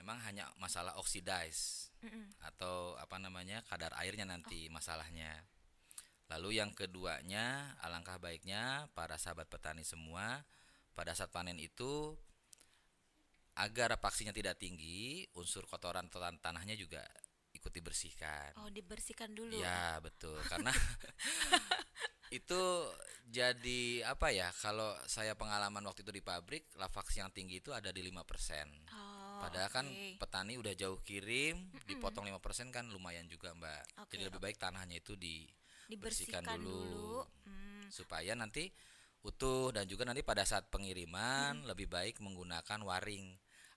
[0.00, 2.32] memang hanya masalah oxidize Mm-mm.
[2.42, 5.46] atau apa namanya kadar airnya nanti masalahnya.
[6.32, 10.40] Lalu yang keduanya, alangkah baiknya para sahabat petani semua
[10.94, 12.16] pada saat panen itu
[13.54, 17.04] agar paksinya tidak tinggi, unsur kotoran tan- tanahnya juga
[17.54, 18.58] ikut dibersihkan.
[18.58, 19.54] Oh, dibersihkan dulu.
[19.54, 20.74] Ya betul karena
[22.34, 22.62] itu
[23.24, 27.94] jadi apa ya kalau saya pengalaman waktu itu di pabrik lavaksi yang tinggi itu ada
[27.94, 30.18] di 5% Oh, Padahal kan oke.
[30.18, 34.06] petani udah jauh kirim dipotong 5% kan lumayan juga Mbak.
[34.06, 35.18] Oke, Jadi lebih baik tanahnya itu
[35.90, 37.18] dibersihkan dulu, dulu.
[37.46, 37.86] Hmm.
[37.92, 38.70] supaya nanti
[39.24, 43.32] utuh dan juga nanti pada saat pengiriman lebih baik menggunakan waring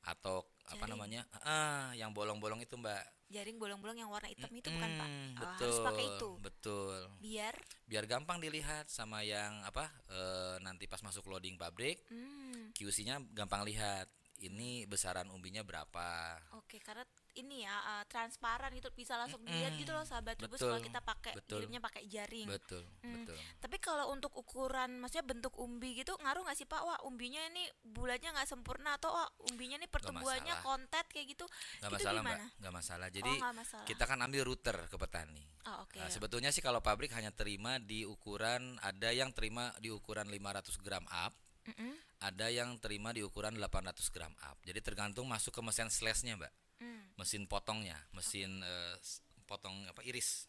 [0.08, 0.92] atau apa Jaring.
[0.92, 1.22] namanya?
[1.44, 3.32] Ah, yang bolong-bolong itu Mbak.
[3.32, 5.08] Jaring bolong-bolong yang warna hitam itu bukan, Pak?
[5.08, 5.68] Oh, betul.
[5.68, 6.30] harus pakai itu.
[6.40, 6.98] Betul.
[7.20, 7.56] Biar
[7.88, 13.64] biar gampang dilihat sama yang apa eh, nanti pas masuk loading pabrik hmm, QC-nya gampang
[13.64, 14.12] lihat
[14.44, 19.94] ini besaran umbinya berapa Oke, karena ini ya uh, transparan gitu bisa langsung dilihat gitu
[19.94, 22.50] loh sahabat betul, kalau kita pakai kirimnya pakai jaring.
[22.50, 23.24] betul Hmm.
[23.24, 26.82] betul Tapi kalau untuk ukuran, maksudnya bentuk umbi gitu ngaruh nggak sih Pak?
[26.82, 31.46] Wah umbinya ini bulatnya nggak sempurna atau wah umbinya ini pertumbuhannya kontet kayak gitu.
[31.84, 32.36] nggak itu masalah gimana?
[32.36, 33.86] mbak nggak masalah oh jadi nggak masalah.
[33.88, 36.00] kita kan ambil router ke petani Oh, oke.
[36.00, 40.80] Nah, sebetulnya sih kalau pabrik hanya terima di ukuran ada yang terima di ukuran 500
[40.80, 41.36] gram up
[41.68, 41.92] Mm-mm.
[42.24, 46.54] ada yang terima di ukuran 800 gram up jadi tergantung masuk ke mesin slashnya mbak
[46.78, 47.18] Mm.
[47.18, 50.46] mesin potongnya mesin eh, s- potong apa iris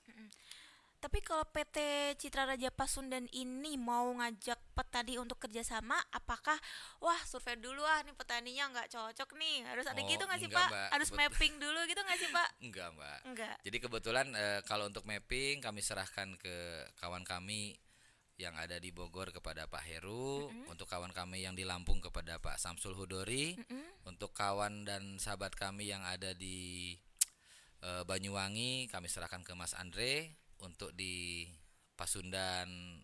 [0.98, 1.78] Tapi kalau PT
[2.18, 6.58] Citra Raja Pasundan ini mau ngajak petani untuk kerjasama, apakah
[6.98, 10.50] wah survei dulu ah nih petaninya nggak cocok nih harus ada Oh, gitu nggak sih
[10.50, 10.66] Pak?
[10.66, 10.88] Mbak.
[10.90, 12.48] Harus mapping dulu gitu nggak sih Pak?
[12.66, 13.18] Enggak, Mbak.
[13.30, 13.56] Enggak.
[13.62, 16.54] Jadi kebetulan eh, kalau untuk mapping kami serahkan ke
[16.98, 17.78] kawan kami
[18.38, 22.54] yang ada di Bogor kepada Pak Heru, untuk kawan kami yang di Lampung kepada Pak
[22.54, 24.06] Samsul Hudori, Mm-mm.
[24.06, 26.94] untuk kawan dan sahabat kami yang ada di
[27.82, 31.50] eh, Banyuwangi kami serahkan ke Mas Andre, untuk di
[31.98, 33.02] Pasundan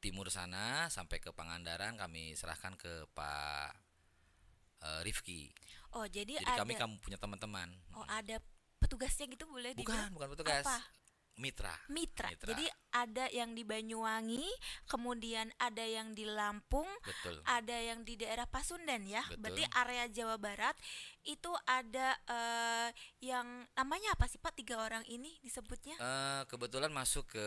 [0.00, 3.76] Timur sana sampai ke Pangandaran kami serahkan ke Pak
[4.88, 5.52] eh, Rifki.
[5.92, 7.68] Oh jadi, Jadi ada kami kamu punya teman-teman.
[7.92, 8.40] oh ada
[8.80, 10.08] petugasnya gitu boleh dibilang?
[10.08, 10.64] Bukan, bukan petugas.
[10.64, 10.80] Apa?
[11.38, 11.72] Mitra.
[11.88, 12.28] Mitra.
[12.28, 12.48] Mitra.
[12.52, 14.44] Jadi ada yang di Banyuwangi,
[14.90, 17.40] kemudian ada yang di Lampung, Betul.
[17.46, 19.22] ada yang di daerah Pasundan ya.
[19.24, 19.38] Betul.
[19.40, 20.76] Berarti area Jawa Barat
[21.24, 22.88] itu ada eh,
[23.24, 25.96] yang namanya apa sih Pak tiga orang ini disebutnya?
[25.96, 27.46] Eh, kebetulan masuk ke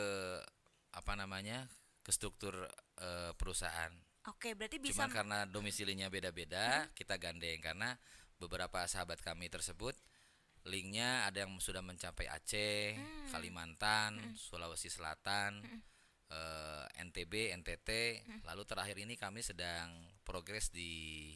[0.94, 1.70] apa namanya
[2.02, 2.66] ke struktur
[2.98, 3.94] eh, perusahaan.
[4.32, 8.00] Oke, berarti bisa Cuma karena domisilinya beda-beda, kita gandeng karena
[8.40, 9.96] beberapa sahabat kami tersebut
[10.64, 13.30] linknya ada yang sudah mencapai Aceh, Hmm.
[13.32, 15.60] Kalimantan, Sulawesi Selatan,
[16.32, 17.90] eh, NTB, NTT.
[18.24, 18.40] Hmm.
[18.48, 19.92] Lalu terakhir ini kami sedang
[20.24, 21.34] progres di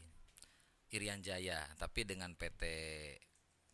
[0.88, 2.64] Irian Jaya, tapi dengan PT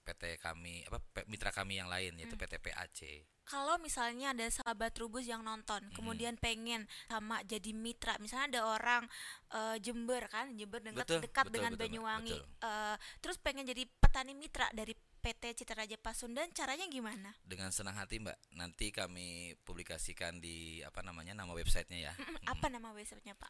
[0.05, 2.21] PT kami apa mitra kami yang lain Hmm.
[2.21, 3.01] yaitu PT PAC.
[3.45, 5.93] kalau misalnya ada sahabat Trubus yang nonton, Hmm.
[5.93, 9.05] kemudian pengen sama jadi mitra, misalnya ada orang
[9.53, 12.69] eh, Jember kan, Jember dekat Betul, dekat betul, dengan betul, Banyuwangi, betul.
[12.69, 17.33] Eh, terus pengen jadi petani mitra dari PT Citra Raja Pasundan, caranya gimana?
[17.49, 22.15] Dengan senang hati Mbak, nanti kami publikasikan di apa namanya nama websitenya ya.
[22.21, 23.49] Mm, Apa nama websitenya Pak?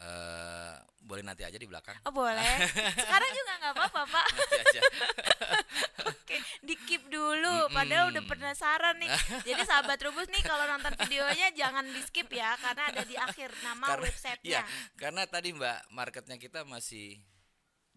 [0.00, 1.92] Eh, boleh nanti aja di belakang.
[2.08, 2.40] Oh boleh.
[3.04, 4.26] Sekarang juga nggak apa-apa Pak.
[4.32, 4.80] Nanti aja.
[6.08, 7.68] Oke, di keep dulu.
[7.68, 9.12] Padahal udah penasaran nih.
[9.44, 13.52] Jadi sahabat Trubus nih kalau nonton videonya jangan di skip ya, karena ada di akhir
[13.60, 14.48] nama Karena- websitenya.
[14.48, 14.60] Iya,
[14.96, 17.20] karena tadi Mbak marketnya kita masih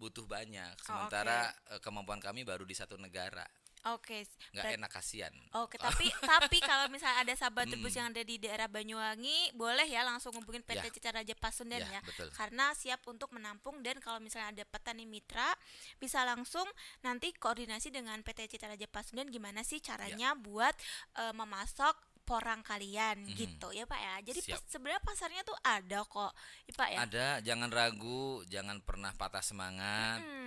[0.04, 0.76] butuh banyak.
[0.76, 3.48] Oh, Sementara eh, kemampuan kami baru di satu negara.
[3.84, 4.24] Oke,
[4.56, 5.34] Nggak berat- enak kasihan.
[5.60, 7.72] Oke, tapi tapi kalau misalnya ada sahabat Mm.
[7.76, 10.88] Trubus yang ada di daerah Banyuwangi, boleh ya langsung hubungin PT Ya.
[10.88, 12.00] Citra Raja Pasundan ya.
[12.00, 12.32] Ya, betul.
[12.32, 15.52] Karena siap untuk menampung dan kalau misalnya ada petani mitra
[16.00, 16.64] bisa langsung
[17.04, 20.76] nanti koordinasi dengan PT Citra Raja Pasundan gimana sih caranya buat
[21.20, 23.36] eh, memasok porang kalian Mhm.
[23.36, 24.16] gitu ya Pak ya.
[24.24, 26.32] Jadi pas- sebenarnya pasarnya tuh ada kok,
[26.64, 26.98] ya, Pak ya.
[27.04, 30.20] Ada, jangan ragu, jangan pernah patah semangat.
[30.20, 30.42] Hmm,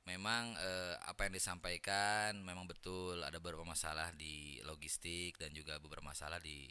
[0.00, 6.02] Memang eh, apa yang disampaikan memang betul ada beberapa masalah di logistik dan juga beberapa
[6.02, 6.66] masalah di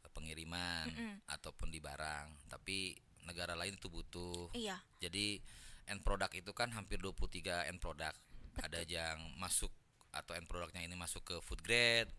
[0.00, 1.14] eh, pengiriman Mm-mm.
[1.28, 2.50] ataupun di barang.
[2.50, 2.96] Tapi
[3.30, 4.50] negara lain itu butuh.
[4.52, 4.80] iya.
[4.98, 5.38] Jadi
[5.86, 8.18] end product itu kan hampir 23 end product.
[8.58, 9.70] Ada yang masuk
[10.10, 12.10] atau end produknya ini masuk ke food grade,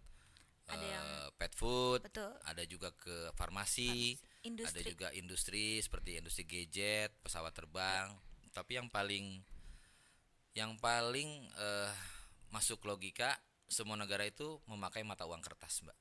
[0.71, 2.31] Ada eh, yang- pet food, Betul.
[2.45, 4.81] ada juga ke farmasi, ada Industri.
[4.85, 8.13] juga industri seperti industri gadget, pesawat terbang.
[8.51, 9.41] Tapi yang paling
[10.53, 11.91] yang paling eh,
[12.49, 15.95] masuk logika semua negara itu memakai mata uang kertas, Mbak.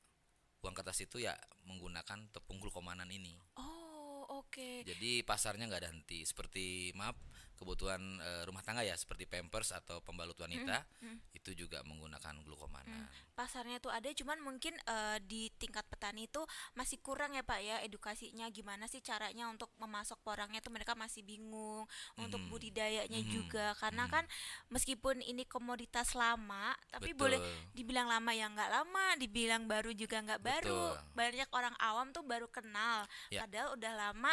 [0.60, 1.32] Uang kertas itu ya
[1.64, 3.38] menggunakan tepung glukomanan ini.
[3.56, 4.82] Oh, oke.
[4.82, 6.26] Jadi pasarnya nggak ada henti.
[6.26, 7.14] Seperti maaf
[7.60, 11.36] kebutuhan eh, rumah tangga ya, seperti pampers atau pembalut wanita mm.
[11.36, 13.04] itu juga menggunakan glukomanan.
[13.36, 16.44] pasarnya tuh ada cuman mungkin eh, di tingkat petani itu
[16.76, 21.24] masih kurang ya Pak ya edukasinya gimana sih caranya untuk memasok porangnya tuh mereka masih
[21.24, 21.88] bingung
[22.20, 22.48] untuk Mhm.
[22.52, 23.30] budidayanya Mhm.
[23.32, 24.12] juga karena Mhm.
[24.12, 24.24] kan
[24.68, 27.32] meskipun ini komoditas lama tapi Betul.
[27.32, 27.40] boleh
[27.72, 32.44] dibilang lama ya nggak lama dibilang baru juga nggak baru banyak orang awam tuh baru
[32.52, 33.48] kenal Ya.
[33.48, 34.32] padahal udah lama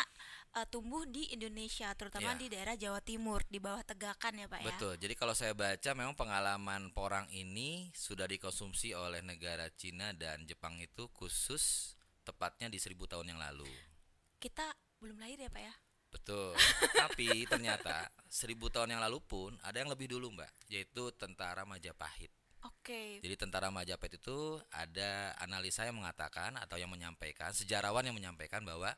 [0.58, 2.39] eh, tumbuh di Indonesia terutama Ya.
[2.39, 4.93] di daerah Jawa Timur di bawah Tegakan ya Pak ya Betul.
[4.98, 10.78] Jadi kalau saya baca memang pengalaman porang ini sudah dikonsumsi oleh negara Cina dan Jepang
[10.78, 13.67] itu khusus tepatnya di seribu tahun yang lalu.
[14.38, 15.74] kita belum lahir ya Pak ya
[16.08, 16.54] Betul.
[17.02, 22.32] Tapi ternyata seribu tahun yang lalu pun ada yang lebih dulu mbak, yaitu tentara Majapahit.
[22.63, 24.38] oke Jadi tentara Majapahit itu
[24.70, 28.93] ada analisa yang mengatakan atau yang menyampaikan sejarawan yang menyampaikan bahwa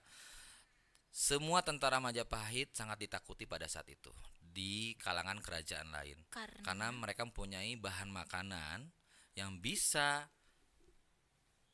[1.09, 6.17] semua tentara Majapahit sangat ditakuti pada saat itu di kalangan kerajaan lain.
[6.29, 6.61] Karena?
[6.65, 8.89] Karena mereka mempunyai bahan makanan
[9.37, 10.25] yang bisa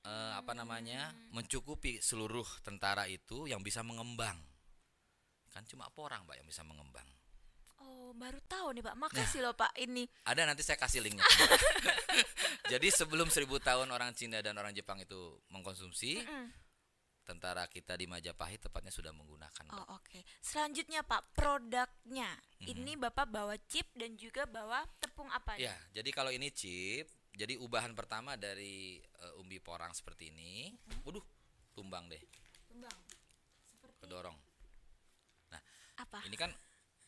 [0.04, 4.38] eh, apa namanya mencukupi seluruh tentara itu yang bisa mengembang.
[5.52, 7.08] Kan cuma porang mbak yang bisa mengembang.
[7.86, 8.96] Oh, baru tahu nih Pak.
[8.98, 9.72] Makasih loh Pak.
[9.78, 10.04] Ini.
[10.26, 11.24] Ada nanti saya kasih linknya.
[12.72, 16.65] Jadi sebelum seribu tahun orang Cina dan orang Jepang itu mengkonsumsi Mm-mm.
[17.26, 19.76] Tentara kita di Majapahit tepatnya sudah menggunakan Mbak.
[19.76, 20.22] Oh, oke.
[20.40, 22.30] Selanjutnya Pak, produknya.
[22.62, 22.68] Mhm.
[22.70, 27.60] Ini Bapak bawa chip dan juga bawa tepung apa ya jadi kalau ini chip jadi
[27.60, 30.72] ubahan pertama dari uh, umbi porang seperti ini.
[31.04, 31.24] Waduh,
[31.76, 32.20] tumbang deh.
[32.72, 32.96] Tumbang.
[34.00, 34.38] Kedorong.
[35.52, 35.62] Nah,
[36.00, 36.24] Apa?
[36.24, 36.52] ini kan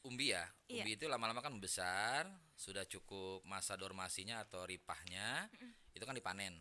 [0.03, 0.43] umbi ya.
[0.67, 0.84] Iya.
[0.84, 2.27] Umbi itu lama-lama kan besar,
[2.60, 5.47] sudah cukup masa dormasinya atau ripahnya.
[5.95, 6.60] Itu kan dipanen.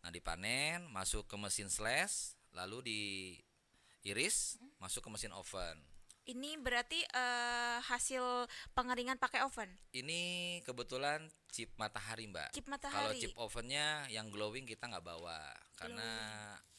[0.00, 2.80] Nah, dipanen, masuk ke mesin slash, lalu
[4.02, 5.76] diiris, masuk ke mesin oven.
[6.26, 9.70] Ini berarti eh, hasil pengeringan pakai oven.
[9.94, 10.20] Ini
[10.66, 11.22] kebetulan
[11.54, 12.50] chip matahari, Mbak.
[12.50, 13.20] Chip Kalau matahari.
[13.22, 15.38] chip ovennya yang glowing kita nggak bawa
[15.78, 16.08] karena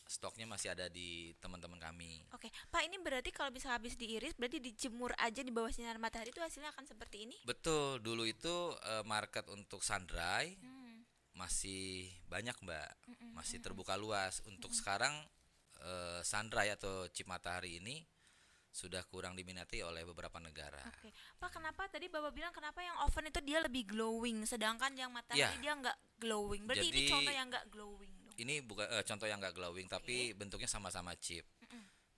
[0.03, 2.27] stoknya masih ada di teman-teman kami.
[2.35, 6.31] Oke, Pak ini berarti kalau bisa habis diiris berarti dijemur aja di bawah sinar matahari
[6.35, 7.35] itu hasilnya akan seperti ini?
[7.47, 8.51] Betul, dulu itu
[8.83, 11.07] eh, market untuk sun dry Hmm.
[11.37, 12.89] masih banyak, Mbak.
[13.31, 14.43] Masih terbuka luas.
[14.43, 15.13] Untuk sekarang
[15.79, 18.01] eh, sun dry atau chip matahari ini
[18.67, 20.77] sudah kurang diminati oleh beberapa negara.
[20.85, 21.09] Oke,
[21.41, 25.41] Pak kenapa tadi Bapak bilang kenapa yang oven itu dia lebih glowing, sedangkan yang matahari
[25.41, 25.49] Ya.
[25.57, 26.61] dia nggak glowing.
[26.69, 28.35] Berarti ini Jadi- contoh yang nggak glowing dong.
[28.37, 31.45] Ini bukan eh, contoh yang nggak glowing tapi bentuknya sama-sama chip.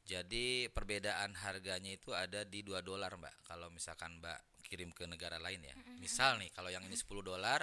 [0.04, 3.46] Jadi perbedaan harganya itu ada di 2 dolar, Mbak.
[3.46, 5.74] Kalau misalkan Mbak kirim ke negara lain ya.
[5.98, 7.62] Misal nih kalau yang ini 10 dolar,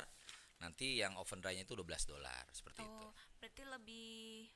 [0.62, 3.02] nanti yang oven dry-nya itu 12 dolar seperti itu.
[3.02, 4.46] Oh, berarti lebih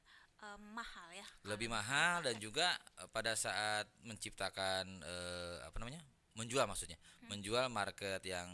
[0.41, 1.27] eh, mahal ya?
[1.45, 6.01] Lebih mahal dan juga eh, pada saat menciptakan eh, apa namanya?
[6.39, 6.97] menjual maksudnya.
[7.29, 8.49] Menjual market yang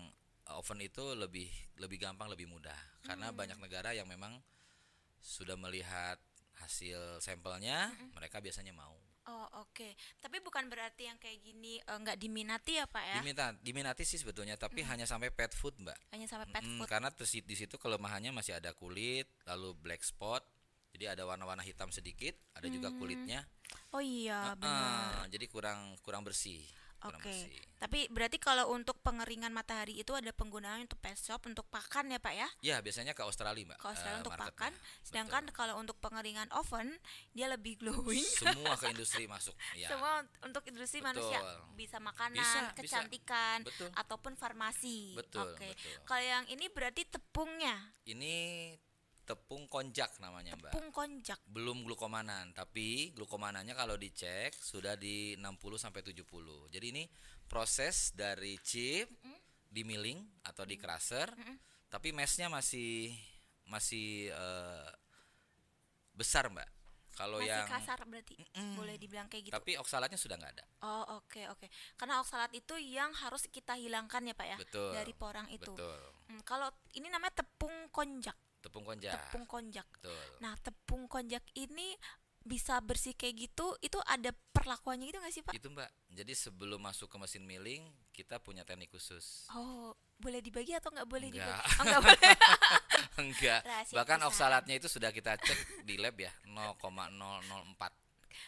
[0.51, 1.46] oven itu lebih
[1.79, 2.77] lebih gampang, lebih mudah.
[3.05, 4.40] Karena banyak negara yang memang
[5.20, 6.18] sudah melihat
[6.57, 8.96] hasil sampelnya, mereka biasanya mau.
[9.27, 13.16] Oh oke, tapi bukan berarti yang kayak gini eh, nggak diminati ya Pak ya?
[13.18, 15.99] Diminta, diminati sih sebetulnya, tapi hanya sampai pet food, Mbak.
[16.14, 16.87] Hanya sampai pet Mm, food.
[16.87, 20.46] karena di situ kelemahannya masih ada kulit, lalu black spot.
[20.97, 23.45] Jadi ada warna-warna hitam sedikit, ada juga kulitnya.
[23.93, 25.29] Oh iya Ah, benar.
[25.29, 26.65] jadi kurang kurang bersih.
[27.05, 27.61] Oke, bersih.
[27.77, 32.17] tapi berarti kalau untuk pengeringan matahari itu ada penggunaan untuk pet shop untuk pakan ya
[32.17, 32.49] Pak ya?
[32.65, 33.79] Ya, biasanya ke Australia, Mbak.
[33.79, 34.57] Kalau Australia eh, untuk marketnya.
[34.57, 34.73] pakan,
[35.05, 36.97] sedangkan kalau untuk pengeringan oven
[37.37, 38.25] dia lebih glowing.
[38.25, 39.53] semua ke industri masuk.
[39.77, 39.93] Ya.
[39.93, 41.77] Semua untuk industri manusia Betul.
[41.77, 42.77] bisa makanan, Bisa, bisa.
[42.81, 43.93] kecantikan, Betul.
[43.93, 45.13] ataupun farmasi.
[45.15, 45.77] Betul, Oke.
[45.77, 46.01] betul.
[46.09, 47.77] Kalau yang ini berarti tepungnya,
[48.09, 48.35] Ini
[49.27, 50.71] tepung konjak namanya, Mbak.
[50.71, 51.43] tepung konjak.
[51.51, 56.23] Belum glukomanan, tapi glukomanannya kalau dicek sudah di 60 sampai 70.
[56.71, 57.05] Jadi ini
[57.51, 59.11] proses dari chip
[59.67, 61.29] di milling atau di crusher,
[61.91, 63.11] tapi mesnya masih
[63.67, 64.89] masih eh,
[66.15, 66.71] besar, Mbak.
[67.17, 68.37] Kalau Masih yang kasar berarti.
[68.77, 69.55] Boleh dibilang kayak gitu.
[69.57, 70.65] tapi oksalatnya sudah nggak ada.
[70.85, 71.65] Oh, oke oke.
[71.97, 74.93] Karena oksalat itu yang harus kita hilangkan ya, Pak ya, Betul.
[74.93, 75.73] dari porang itu.
[75.73, 75.97] Betul.
[76.29, 78.37] Hmm, kalau ini namanya tepung konjak.
[78.66, 79.14] Tepung konjak.
[79.14, 79.87] Tepung konjak.
[80.02, 80.26] Betul.
[80.42, 81.94] Nah, tepung konjak ini
[82.46, 85.55] bisa bersih kayak gitu, itu ada perlakuannya gitu nggak sih, Pak?
[85.55, 85.90] Itu Mbak.
[86.14, 87.83] Jadi sebelum masuk ke mesin milling,
[88.14, 89.50] kita punya teknik khusus.
[89.50, 91.42] Oh, boleh dibagi atau nggak boleh Nggak.
[91.42, 91.79] dibagi?
[91.79, 92.31] Oh, nggak boleh.
[93.22, 93.61] Enggak.
[93.66, 98.06] Rahasia Bahkan oksalatnya itu sudah kita cek di lab ya, 0,004.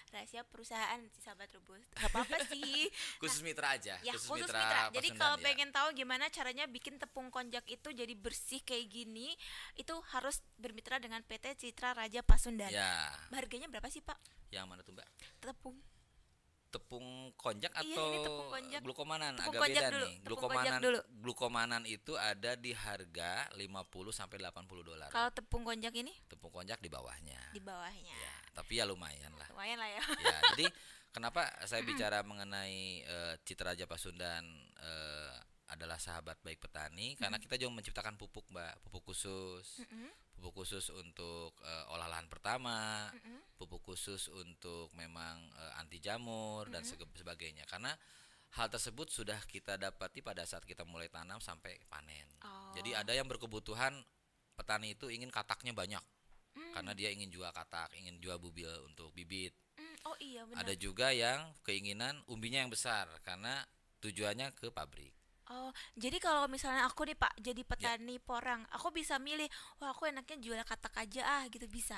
[0.09, 1.85] Rahasia perusahaan si sahabat rubus.
[1.93, 2.89] Gak apa-apa sih.
[3.21, 4.89] Khusus mitra aja, Ya, khusus mitra.
[4.91, 5.45] Jadi Pasundan, kalau ya.
[5.45, 9.35] pengen tahu gimana caranya bikin tepung konjak itu jadi bersih kayak gini,
[9.75, 12.69] itu harus bermitra dengan PT Citra Raja Pasundan.
[12.69, 14.17] Ya, Harganya berapa sih, Pak?
[14.49, 15.05] yang mana tuh Mbak?
[15.39, 15.77] Tepung.
[16.69, 18.81] Tepung konjak Iya, atau ini tepung konjak.
[18.81, 19.33] glukomanan?
[19.35, 20.13] Tepung Agak konjak beda dulu, nih.
[20.13, 21.01] tepung Glukomanan konjak dulu.
[21.19, 25.09] glukomanan itu ada di harga 50 sampai 80 dolar.
[25.09, 27.41] Kalau tepung konjak ini Tepung konjak di bawahnya.
[27.51, 28.13] di bawahnya.
[28.15, 29.49] Ya, tapi ya lumayan lah.
[29.53, 30.03] Lumayan lah ya.
[30.23, 30.67] ya jadi
[31.15, 34.45] kenapa saya bicara mengenai eh, Citra Raja Pasundan
[34.81, 35.35] eh,
[35.69, 38.81] adalah sahabat baik petani karena kita juga menciptakan pupuk mbak.
[38.89, 39.85] Pupuk khusus.
[40.33, 43.13] Pupuk khusus untuk eh, olah lahan pertama.
[43.61, 47.69] Pupuk khusus untuk memang eh, anti jamur dan sege- sebagainya.
[47.69, 47.93] Karena
[48.57, 52.25] hal tersebut sudah kita dapati pada saat kita mulai tanam sampai panen.
[52.41, 52.73] Oh.
[52.73, 53.93] jadi ada yang berkebutuhan
[54.57, 56.01] petani itu ingin kataknya banyak
[56.59, 56.75] Mm.
[56.75, 60.59] karena dia ingin jual katak ingin jual bubil untuk bibit Mm, oh iya benar.
[60.61, 63.63] ada juga yang keinginan umbinya yang besar karena
[63.97, 65.15] tujuannya ke pabrik.
[65.49, 67.51] Oh, jadi kalau misalnya aku nih Pak Ya.
[67.51, 69.49] jadi petani porang, aku bisa milih,
[69.79, 71.97] wah aku enaknya jual katak aja ah gitu bisa.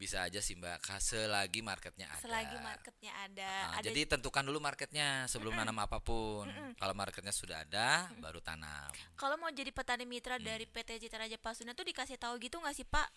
[0.00, 2.24] Bisa aja sih Mbak, selagi marketnya ada.
[2.24, 6.48] Selagi marketnya ada, Nah, ada jadi tentukan dulu marketnya sebelum nanam apa pun.
[6.72, 8.88] Kalau marketnya sudah ada, baru tanam.
[9.12, 10.48] kalau mau jadi petani mitra Hmm.
[10.48, 13.12] dari PT Citra Raja Pasundan tuh dikasih tahu gitu nggak sih Pak?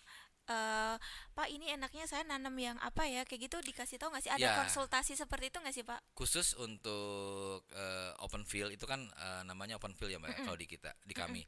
[0.48, 0.96] Eh,
[1.36, 3.22] Pak ini enaknya saya nanam yang apa ya?
[3.22, 4.32] Kayak gitu dikasih tahu nggak sih?
[4.34, 4.54] Ada Ya.
[4.64, 6.00] konsultasi seperti itu nggak sih Pak?
[6.16, 10.58] Khusus untuk eh, open field itu kan eh, namanya open field ya Mbak ya, kalau
[10.58, 11.42] di kita, di kami.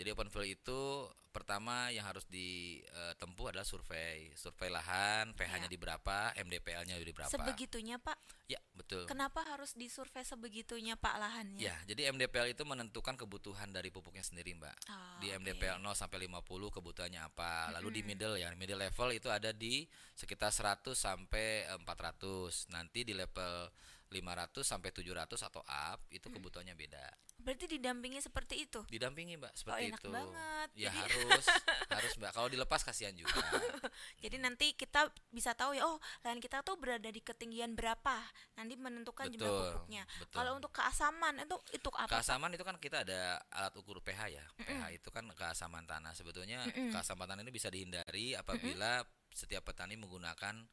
[0.00, 0.80] Jadi open field itu
[1.28, 5.72] pertama yang harus ditempuh adalah survei, survei lahan, pH-nya Iya.
[5.72, 7.28] di berapa, MDPL-nya di berapa.
[7.28, 8.16] Sebegitunya Pak.
[8.48, 9.04] Ya, betul.
[9.04, 11.60] Kenapa harus disurvei sebegitunya Pak lahannya?
[11.60, 14.76] Ya, jadi MDPL itu menentukan kebutuhan dari pupuknya sendiri, Mbak.
[14.88, 15.30] Ah, di.
[15.36, 17.70] MDPL 0 sampai 50 kebutuhannya apa.
[17.76, 19.84] Lalu di middle ya, middle level itu ada di
[20.16, 22.72] sekitar 100 sampai eh, 400.
[22.72, 23.68] Nanti di level
[24.10, 27.06] 500 sampai 700 atau up itu kebutuhannya beda.
[27.40, 28.84] Berarti didampingi seperti itu.
[28.90, 30.10] Didampingi, Mbak, seperti enak itu.
[30.12, 30.68] banget.
[30.76, 31.46] Ya Jadi- harus,
[31.96, 32.30] harus, Mbak.
[32.36, 33.32] Kalau dilepas kasihan juga.
[34.22, 38.20] Jadi nanti kita bisa tahu ya, oh lahan kita tuh berada di ketinggian berapa.
[38.60, 40.02] Nanti menentukan jumlah Betul, pupuknya.
[40.20, 40.36] betul.
[40.36, 42.10] Kalau untuk keasaman itu itu apa?
[42.12, 44.44] Keasaman itu kan kita ada alat ukur pH ya.
[44.60, 46.12] pH itu kan keasaman tanah.
[46.12, 49.00] Sebetulnya keasaman tanah ini bisa dihindari apabila
[49.32, 50.66] setiap petani menggunakan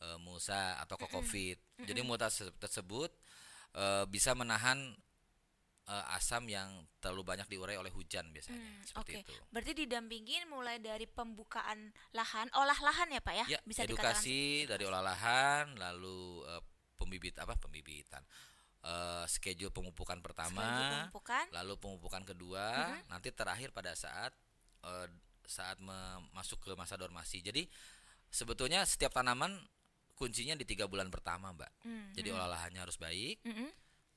[0.00, 1.58] eh, mulsa atau kokofit.
[1.78, 3.10] Jadi mulsa se- tersebut
[3.74, 4.94] eh, bisa menahan
[5.88, 6.68] eh, asam yang
[7.00, 8.58] terlalu banyak diurai oleh hujan biasanya.
[8.60, 9.34] Hmm, Seperti Oke, itu.
[9.50, 13.46] berarti didampingin mulai dari pembukaan lahan, olah lahan ya pak ya?
[13.56, 16.62] Ya, Bisa edukasi dari olah lahan, lalu eh,
[16.98, 18.20] pembibit apa pembibitan.
[18.78, 21.44] Eh, schedule pemupukan pertama, Schedule pemupukan.
[21.50, 22.66] lalu pemupukan kedua,
[23.10, 24.30] nanti terakhir pada saat
[24.86, 25.08] eh,
[25.48, 25.80] saat
[26.36, 27.40] masuk ke masa dormasi.
[27.40, 27.64] Jadi
[28.28, 29.56] sebetulnya setiap tanaman
[30.18, 31.70] kuncinya di tiga bulan pertama, mbak.
[31.86, 33.70] Hmm, Jadi olah lahannya harus baik, mm-mm.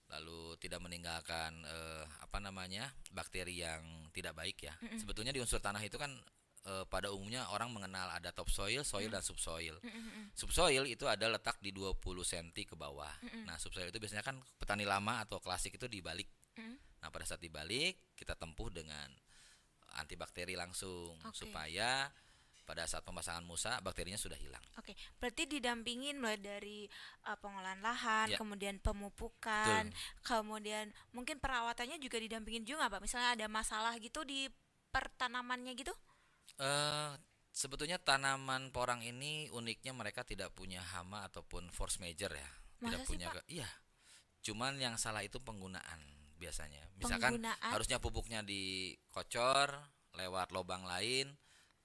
[0.09, 4.73] lalu tidak meninggalkan eh, apa namanya bakteri yang tidak baik ya.
[4.97, 6.09] Sebetulnya di unsur tanah itu kan
[6.65, 9.77] eh, pada umumnya orang mengenal ada topsoil, soil dan subsoil.
[10.33, 13.13] Subsoil itu ada letak di 20 cm ke bawah.
[13.45, 16.27] Nah, subsoil itu biasanya kan petani lama atau klasik itu dibalik.
[16.57, 16.75] Mm.
[17.01, 19.09] Nah, pada saat dibalik kita tempuh dengan
[19.99, 21.35] antibakteri langsung Oke.
[21.35, 22.07] supaya
[22.71, 24.63] pada saat pemasangan musa bakterinya sudah hilang.
[24.79, 26.87] Oke, berarti didampingin mulai dari
[27.27, 28.39] uh, pengolahan lahan, Ya.
[28.39, 29.91] kemudian pemupukan,
[30.23, 33.03] kemudian mungkin perawatannya juga didampingin juga pak.
[33.03, 34.47] Misalnya ada masalah gitu di
[34.89, 35.91] pertanamannya gitu?
[36.55, 37.11] Eh
[37.51, 42.47] sebetulnya tanaman porang ini uniknya mereka tidak punya hama ataupun force major ya.
[42.79, 43.35] Masa tidak sih, punya Pak?
[43.43, 43.69] ke- iya.
[44.41, 45.99] Cuman yang salah itu penggunaan
[46.39, 46.81] biasanya.
[46.97, 47.69] Misalkan Penggunaan?
[47.75, 49.69] harusnya pupuknya dikocor
[50.15, 51.29] lewat lubang lain,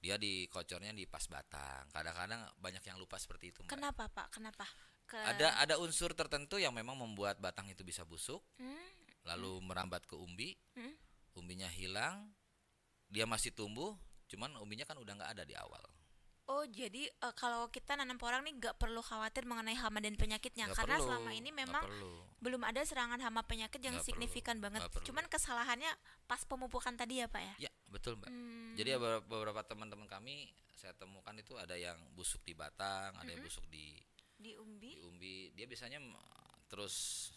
[0.00, 1.88] dia dikocornya di pas batang.
[1.90, 3.60] Kadang-kadang banyak yang lupa seperti itu.
[3.64, 3.72] Mbak.
[3.72, 4.26] Kenapa pak?
[4.32, 4.66] Kenapa?
[5.06, 5.18] Ke...
[5.22, 8.90] Ada ada unsur tertentu yang memang membuat batang itu bisa busuk, Hmm,
[9.22, 10.94] lalu merambat ke umbi, hmm.
[11.38, 12.34] umbinya hilang,
[13.06, 13.94] dia masih tumbuh,
[14.26, 15.82] cuman umbinya kan udah nggak ada di awal.
[16.46, 20.70] Oh jadi eh, kalau kita nanam porang nih nggak perlu khawatir mengenai hama dan penyakitnya
[20.70, 21.82] Nggak karena perlu, selama ini memang
[22.38, 24.86] belum ada serangan hama penyakit yang perlu, signifikan banget.
[24.86, 25.10] perlu.
[25.10, 25.90] Cuman kesalahannya
[26.30, 27.54] pas pemupukan tadi ya pak ya?
[27.66, 28.28] Ya betul mbak.
[28.28, 33.30] Hmm, Jadi ada beberapa teman-teman kami saya temukan itu ada yang busuk di batang, ada
[33.30, 33.96] yang busuk di,
[34.36, 34.92] di umbi.
[34.92, 35.36] di umbi.
[35.56, 35.98] Dia biasanya
[36.66, 37.28] terus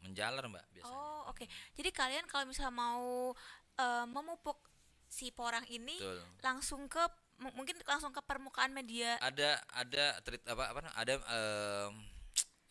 [0.00, 0.96] menjalar mbak biasanya.
[0.96, 1.44] Oh oke.
[1.74, 3.34] Jadi kalian kalau misalnya mau
[3.76, 4.58] eh, memupuk
[5.06, 6.18] si porang ini Betul.
[6.42, 7.02] langsung ke
[7.38, 9.20] mu- mungkin langsung ke permukaan media.
[9.20, 11.94] Ada ada treat apa apa ada em,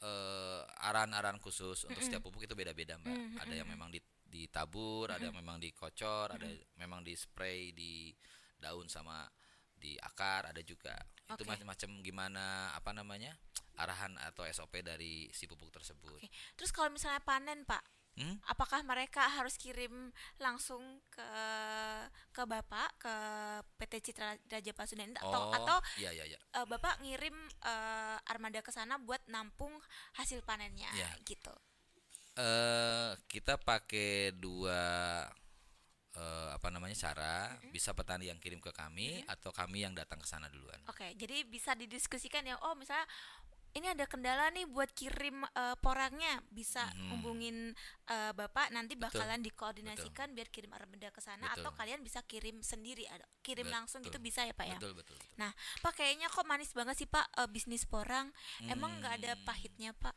[0.02, 3.14] eh, arahan-arahan khusus untuk setiap pupuk itu beda-beda mbak.
[3.14, 4.04] Mm, Ada yang memang di-
[4.36, 8.12] ditabur, ada yang memang dikocor, ada memang di spray di
[8.60, 9.24] daun sama
[9.72, 10.96] di akar, ada juga.
[11.32, 11.48] Itu Oke.
[11.48, 12.44] macam-macam gimana
[12.76, 13.32] apa namanya
[13.76, 16.20] arahan atau SOP dari si pupuk tersebut.
[16.20, 16.30] Oke.
[16.56, 17.84] Terus kalau misalnya panen pak,
[18.16, 18.40] Hmm?
[18.48, 19.92] apakah mereka harus kirim
[20.40, 21.28] langsung ke
[22.32, 23.14] ke bapak ke
[23.76, 26.40] PT Citra Raja Pasundan atau Oh, atau iya iya iya.
[26.40, 29.76] eh, bapak ngirim eh, armada ke sana buat nampung
[30.16, 31.12] hasil panennya Iya.
[31.28, 31.52] gitu.
[32.36, 34.84] Eh kita pakai dua
[36.16, 40.28] eh, apa namanya cara bisa petani yang kirim ke kami atau kami yang datang ke
[40.28, 40.80] sana duluan.
[40.88, 42.56] Oke, jadi bisa didiskusikan ya.
[42.64, 43.04] Oh, misalnya
[43.76, 47.08] ini ada kendala nih buat kirim eh, porangnya, bisa Mhm.
[47.12, 47.56] hubungin
[48.08, 51.60] eh, bapak nanti Betul, bakalan dikoordinasikan biar kirim armada ke sana Betul.
[51.68, 53.04] atau kalian bisa kirim sendiri,
[53.44, 54.28] kirim langsung gitu Betul.
[54.32, 54.80] bisa ya pak ya.
[54.80, 55.20] Betul betul.
[55.20, 55.36] betul.
[55.36, 55.52] Nah,
[55.84, 58.32] pak kayaknya kok manis banget sih pak eh, bisnis porang.
[58.72, 59.44] Emang nggak ada Hmm.
[59.44, 60.16] pahitnya pak?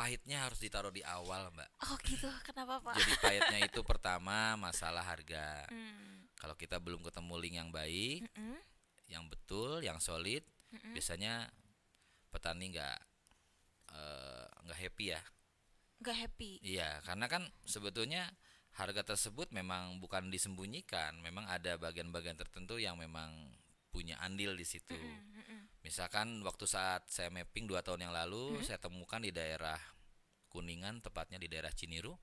[0.00, 1.68] Pahitnya harus ditaruh di awal mbak.
[1.84, 2.96] Oh gitu, kenapa pak?
[2.96, 5.68] Jadi pahitnya itu pertama masalah harga.
[5.68, 8.56] Hmm, Kalau kita belum ketemu link yang baik, mm-mm,
[9.12, 10.40] yang betul, yang solid,
[10.72, 10.96] mm-mm.
[10.96, 11.52] biasanya
[12.32, 12.98] petani nggak
[13.92, 15.20] eh, nggak happy ya.
[16.00, 16.52] nggak happy.
[16.64, 18.24] Iya, karena kan sebetulnya
[18.80, 23.52] harga tersebut memang bukan disembunyikan, memang ada bagian-bagian tertentu yang memang
[23.92, 24.96] punya andil di situ.
[24.96, 25.60] Mm, mm-mm.
[25.80, 29.80] Misalkan waktu saat saya mapping dua tahun yang lalu, saya temukan di daerah
[30.50, 32.18] Kuningan, tepatnya di daerah Ciniru,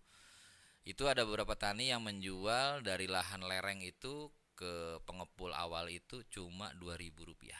[0.85, 6.73] itu ada beberapa tani yang menjual dari lahan lereng itu ke pengepul awal itu cuma
[6.77, 7.53] Rp2.000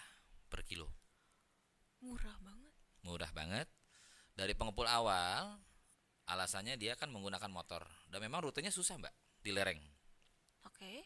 [0.50, 0.90] per kilo,
[2.02, 2.74] Murah banget.
[3.04, 3.68] murah banget.
[4.38, 5.60] Dari pengepul awal,
[6.30, 9.80] alasannya dia kan menggunakan motor dan memang rutenya susah mbak di lereng.
[10.68, 11.02] Oke.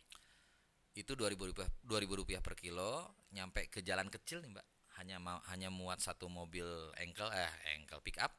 [0.92, 4.68] itu 2000 rupiah 2000 rupiah per kilo nyampe ke jalan kecil nih mbak
[4.98, 6.66] hanya ma- hanya muat satu mobil
[6.98, 8.34] engkel eh engkel pick up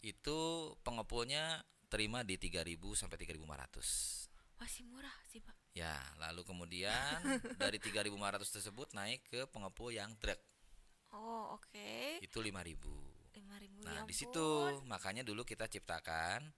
[0.00, 0.38] itu
[0.80, 5.56] pengepulnya terima di 3000 sampai 3500 Masih murah sih, Pak.
[5.74, 7.20] ya lalu kemudian
[7.62, 8.10] dari 3500
[8.54, 10.40] tersebut naik ke pengepul yang truk
[11.14, 12.18] Oh, oke.
[12.20, 12.90] itu 5000
[13.34, 14.46] 5000 Nah, ya di situ
[14.84, 16.50] makanya dulu kita ciptakan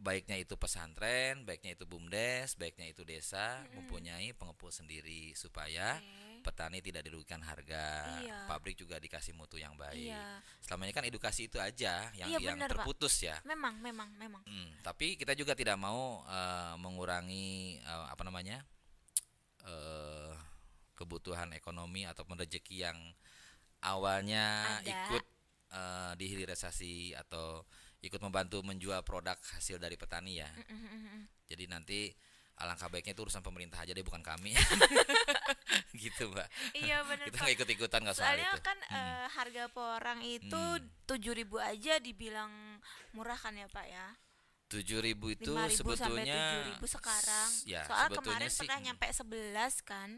[0.00, 6.29] baiknya itu pesantren, baiknya itu bumdes, baiknya itu desa mempunyai pengepul sendiri supaya Oke.
[6.40, 8.48] Petani tidak dirugikan harga, Iya.
[8.48, 10.10] pabrik juga dikasih mutu yang baik.
[10.10, 10.40] Iya.
[10.60, 12.82] Selama ini kan edukasi itu aja yang Iya, yang benar, Pak.
[12.82, 13.36] terputus ya.
[13.44, 14.42] Memang, memang, memang.
[14.44, 18.64] Hmm, tapi kita juga tidak mau eh, mengurangi eh, apa namanya
[19.64, 20.32] eh,
[20.96, 22.98] kebutuhan ekonomi ataupun rezeki yang
[23.80, 24.88] awalnya Ada.
[24.88, 25.24] ikut
[25.72, 27.64] eh, dihilirisasi atau
[28.00, 30.48] ikut membantu menjual produk hasil dari petani ya.
[30.48, 31.28] Mm-mm-mm.
[31.48, 32.00] Jadi nanti
[32.60, 34.52] alangkah baiknya itu urusan pemerintah aja deh bukan kami.
[35.96, 36.48] gitu mbak.
[36.72, 38.60] Iya benar Kita nggak ikut-ikutan nggak soal Soalnya itu.
[38.62, 40.84] kan eh, harga porang itu Hmm.
[41.06, 42.52] tujuh ribu aja dibilang
[43.10, 44.06] murah kan ya Pak ya.
[44.68, 46.40] Tujuh ribu itu 5.000 sampai sebetulnya
[46.78, 47.48] 7.000 sekarang.
[47.50, 48.86] s- Ya, sebetulnya kemarin sih, pernah hmm.
[48.86, 50.10] nyampe 11 kan.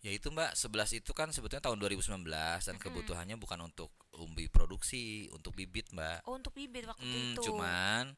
[0.00, 2.28] Ya itu Mbak, 11 itu kan sebetulnya tahun 2019
[2.60, 6.24] dan kebutuhannya bukan untuk umbi produksi, untuk bibit Mbak.
[6.24, 7.44] Oh, untuk bibit waktu Hmm, itu.
[7.46, 8.12] cuman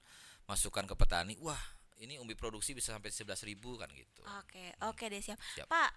[0.44, 1.58] masukan ke petani, wah
[1.96, 4.20] ini umbi produksi bisa sampai 11.000 ribu kan gitu.
[4.40, 5.40] Oke, oke deh siap.
[5.56, 5.64] Siap.
[5.64, 5.90] Pak,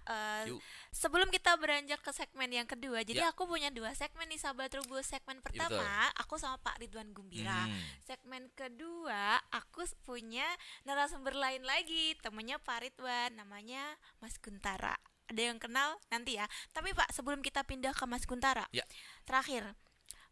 [0.48, 0.64] Yuk.
[0.90, 3.32] sebelum kita beranjak ke segmen yang kedua, jadi Ya.
[3.32, 5.12] aku punya dua segmen nih sahabat Rubus.
[5.12, 5.60] Segmen betul.
[5.60, 7.68] pertama, aku sama Pak Ridwan Gumbira.
[7.68, 10.48] Hmm, Segmen kedua, aku punya
[10.84, 13.84] narasumber lain lagi, temennya Pak Ridwan, namanya
[14.20, 14.96] Mas Guntara.
[15.30, 16.48] Ada yang kenal nanti ya.
[16.72, 18.82] Tapi Pak, sebelum kita pindah ke Mas Guntara, Ya.
[19.28, 19.76] terakhir,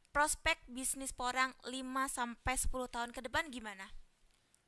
[0.10, 3.86] prospek bisnis porang 5 sampai 10 tahun ke depan gimana?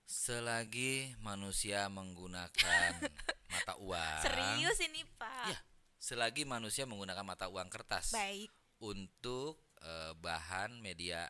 [0.10, 2.98] Selagi manusia menggunakan
[3.54, 5.54] mata uang, Serius ini Pak?
[5.54, 5.60] Ya.
[6.02, 8.50] selagi manusia menggunakan mata uang kertas Baik.
[8.82, 11.30] untuk eh, bahan media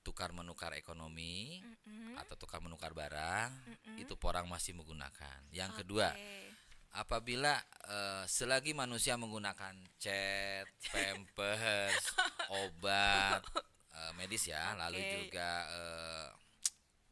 [0.00, 2.16] tukar menukar ekonomi Mm-mm.
[2.16, 3.96] atau tukar menukar barang Mm-mm.
[4.00, 5.44] itu porang masih menggunakan.
[5.52, 6.56] Yang kedua, Oke.
[6.96, 7.52] apabila
[7.84, 12.16] eh, selagi manusia menggunakan cat, pampers,
[12.48, 13.44] obat
[14.00, 15.12] eh, medis ya, lalu Oke.
[15.28, 16.28] juga eh,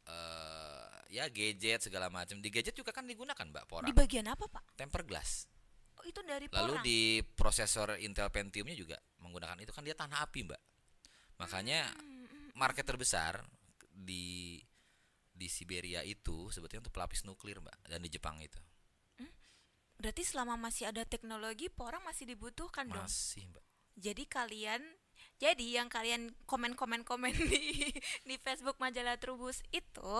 [0.09, 2.41] eh, ya gadget segala macam.
[2.41, 4.73] Di gadget juga kan digunakan mbak porang, Di bagian apa Pak?
[4.75, 5.45] temper glass.
[5.99, 6.85] Oh, itu dari Lalu porang.
[6.85, 10.61] di prosesor Intel Pentiumnya juga menggunakan itu kan dia tanah api mbak.
[11.37, 12.49] Makanya Hmm, hmm.
[12.55, 13.43] market terbesar
[13.91, 14.59] di
[15.29, 18.59] di Siberia itu sebetulnya untuk pelapis nuklir mbak dan di Jepang itu
[19.99, 23.03] Berarti selama masih ada teknologi, porang masih dibutuhkan dong.
[23.03, 23.59] masih mbak.
[23.99, 24.79] Jadi kalian
[25.39, 27.89] jadi yang kalian komen-komen-komen di
[28.21, 30.13] di Facebook majalah Trubus itu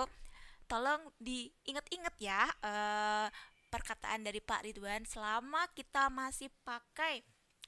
[0.65, 3.27] tolong diingat-ingat ya eh,
[3.67, 7.21] perkataan dari Pak Ridwan selama kita masih pakai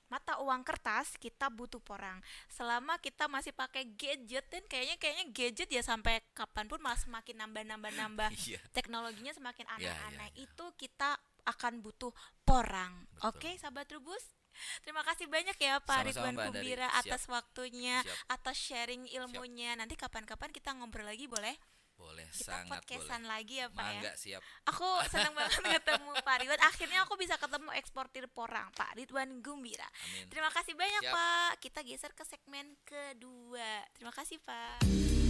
[0.08, 2.20] mata uang kertas kita butuh porang.
[2.48, 7.40] Selama kita masih pakai gadget dan kayaknya kayaknya gadget ya sampai kapan pun malah semakin
[7.40, 8.60] nambah nambah nambah Iya.
[8.72, 10.30] teknologinya semakin Ya, ya, aneh-aneh.
[10.36, 10.44] ya.
[10.44, 11.16] itu kita
[11.48, 12.12] akan butuh
[12.44, 13.08] porang.
[13.24, 14.36] Oke sahabat Trubus
[14.82, 16.64] Terima kasih banyak ya Pak Ridwan Mbak Dari.
[16.64, 17.00] Kubira Siap.
[17.04, 18.18] atas waktunya, Siap.
[18.32, 19.76] atas sharing ilmunya.
[19.76, 21.54] Nanti kapan-kapan kita ngobrol lagi boleh?
[21.96, 23.30] Boleh, Kita sangat podcastan boleh.
[23.30, 23.94] lagi ya Pak ya.
[23.94, 24.42] Mangga siap.
[24.74, 26.62] Aku senang banget ketemu Pak Ridwan.
[26.66, 29.86] Akhirnya aku bisa ketemu eksportir porang Pak Ridwan Gumbira.
[29.86, 30.26] Amin.
[30.34, 31.14] Terima kasih banyak Siap.
[31.14, 31.52] Pak.
[31.62, 33.86] Kita geser ke segmen kedua.
[33.94, 35.21] Terima kasih Pak.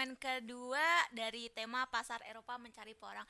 [0.00, 0.80] Segmen kedua
[1.12, 3.28] dari tema pasar Eropa mencari porang.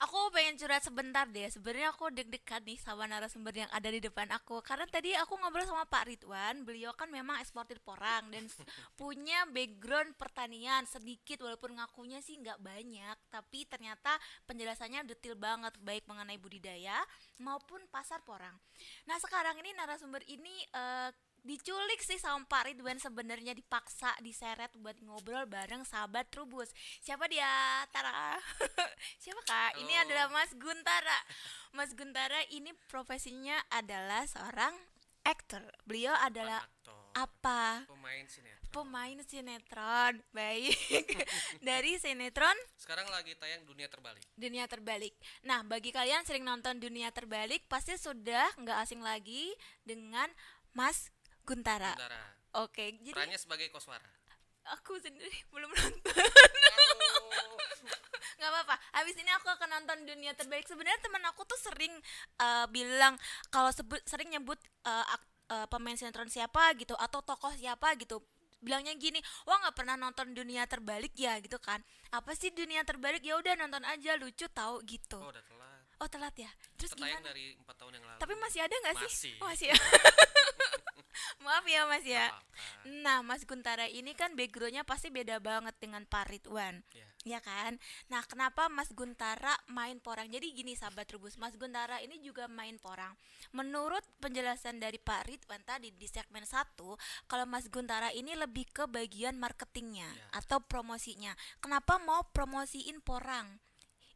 [0.00, 1.44] Aku pengen curhat sebentar deh.
[1.52, 4.64] Sebenarnya aku deg-degan nih sama narasumber yang ada di depan aku.
[4.64, 8.48] Karena tadi aku ngobrol sama Pak Ridwan, beliau kan memang eksportir porang dan
[9.00, 14.16] punya background pertanian sedikit walaupun ngakunya sih nggak banyak, tapi ternyata
[14.48, 16.96] penjelasannya detail banget baik mengenai budidaya
[17.44, 18.56] maupun pasar porang.
[19.04, 21.12] Nah, sekarang ini narasumber ini uh,
[21.46, 26.74] diculik sih sama Pak Ridwan sebenarnya dipaksa diseret buat ngobrol bareng sahabat Trubus.
[26.98, 27.46] Siapa dia?
[27.94, 28.34] Tara.
[29.22, 29.78] Siapa Kak?
[29.78, 29.86] Halo.
[29.86, 31.20] Ini adalah Mas Guntara.
[31.70, 34.74] Mas Guntara ini profesinya adalah seorang
[35.22, 35.62] aktor.
[35.86, 36.66] Beliau adalah
[37.14, 37.86] apa?
[37.86, 38.70] Pemain sinetron.
[38.74, 40.14] Pemain sinetron.
[40.34, 40.74] Baik.
[41.66, 44.22] Dari sinetron sekarang lagi tayang Dunia Terbalik.
[44.34, 45.14] Dunia Terbalik.
[45.46, 49.54] Nah, bagi kalian sering nonton Dunia Terbalik pasti sudah nggak asing lagi
[49.86, 50.26] dengan
[50.76, 51.08] Mas
[51.46, 51.94] Guntara.
[51.94, 52.22] Guntara.
[52.66, 54.02] Oke, jadi perannya sebagai koswara.
[54.74, 56.16] Aku sendiri belum nonton.
[58.36, 58.74] nggak apa-apa.
[59.00, 60.66] Habis ini aku akan nonton dunia terbaik.
[60.66, 61.94] Sebenarnya teman aku tuh sering
[62.42, 63.14] uh, bilang
[63.54, 65.06] kalau sebut sering nyebut uh,
[65.54, 68.20] uh, pemain sinetron siapa gitu atau tokoh siapa gitu
[68.60, 71.78] bilangnya gini wah nggak pernah nonton dunia terbalik ya gitu kan
[72.10, 76.08] apa sih dunia terbalik ya udah nonton aja lucu tahu gitu oh udah telat oh
[76.08, 79.06] telat ya terus Tertayang gimana dari empat tahun yang lalu tapi masih ada nggak sih
[79.06, 79.76] masih oh, masih ya
[81.44, 82.32] Maaf ya Mas ya.
[83.04, 87.38] Nah Mas Guntara ini kan backgroundnya pasti beda banget dengan Pak Ridwan, yeah.
[87.38, 87.76] ya kan?
[88.08, 90.28] Nah kenapa Mas Guntara main porang?
[90.32, 93.12] Jadi gini sahabat Rubus, Mas Guntara ini juga main porang.
[93.52, 96.76] Menurut penjelasan dari Pak Ridwan tadi di segmen 1
[97.28, 100.38] kalau Mas Guntara ini lebih ke bagian marketingnya yeah.
[100.40, 101.36] atau promosinya.
[101.60, 103.60] Kenapa mau promosiin porang?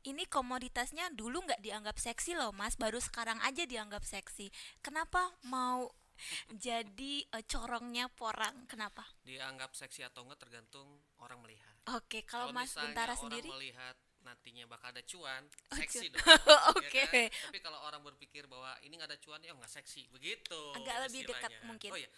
[0.09, 4.49] ini komoditasnya dulu nggak dianggap seksi loh mas baru sekarang aja dianggap seksi
[4.81, 5.93] kenapa mau
[6.55, 9.05] jadi uh, corongnya porang kenapa?
[9.25, 10.87] Dianggap seksi atau enggak tergantung
[11.21, 11.75] orang melihat.
[11.97, 13.49] Oke kalau mas Bintara sendiri?
[13.49, 17.09] melihat nantinya bakal ada cuan oh, seksi dong oke okay.
[17.09, 17.49] ya kan?
[17.49, 21.25] tapi kalau orang berpikir bahwa ini nggak ada cuan ya nggak seksi begitu agak lebih
[21.25, 21.89] dekat mungkin.
[21.89, 22.11] Oh ya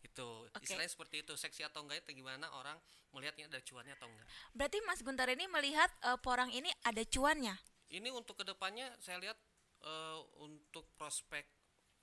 [0.00, 0.64] itu okay.
[0.64, 2.80] istilahnya seperti itu seksi atau enggak itu gimana orang
[3.12, 4.26] melihatnya ada cuannya atau enggak.
[4.56, 7.52] Berarti Mas Guntar ini melihat uh, porang ini ada cuannya?
[7.90, 9.36] Ini untuk ke depannya saya lihat
[9.84, 11.44] uh, untuk prospek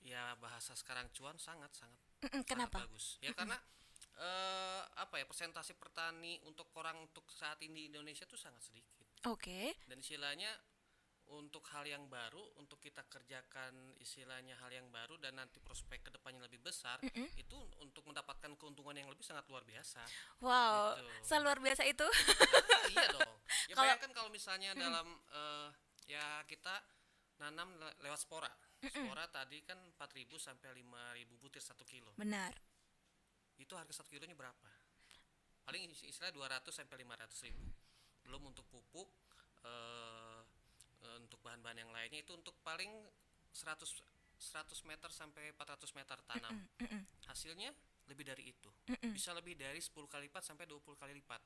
[0.02, 3.38] ya bahasa sekarang cuan sangat sangat mm -mm, kenapa bagus ya mm -mm.
[3.38, 3.56] karena
[4.18, 9.06] uh, apa ya persentase petani untuk orang untuk saat ini di Indonesia tuh sangat sedikit
[9.26, 9.66] oke okay.
[9.86, 10.50] dan istilahnya
[11.28, 16.10] untuk hal yang baru untuk kita kerjakan istilahnya hal yang baru dan nanti prospek ke
[16.14, 17.28] depannya lebih besar mm -hmm.
[17.36, 20.00] itu untuk mendapatkan keuntungan yang lebih sangat luar biasa
[20.40, 21.12] wow gitu.
[21.20, 23.36] seluar biasa itu nah, iya dong
[23.68, 24.84] ya bayangkan kalau misalnya mm -hmm.
[24.88, 25.68] dalam uh,
[26.08, 26.80] ya kita
[27.38, 32.14] nanam le lewat spora Spora tadi kan 4000 sampai 5000 butir satu kilo.
[32.14, 32.54] Benar.
[33.58, 34.70] Itu harga satu kilonya berapa?
[35.66, 37.66] Paling istilah 200 sampai 500 ribu.
[38.22, 39.10] Belum untuk pupuk,
[39.66, 40.40] uh,
[41.18, 42.90] untuk bahan-bahan yang lainnya itu untuk paling
[43.50, 43.82] 100
[44.38, 46.54] 100 meter sampai 400 meter tanam.
[46.78, 47.74] Mm -mm, Hasilnya
[48.06, 48.70] lebih dari itu.
[48.86, 51.42] Mm Bisa lebih dari 10 kali lipat sampai 20 kali lipat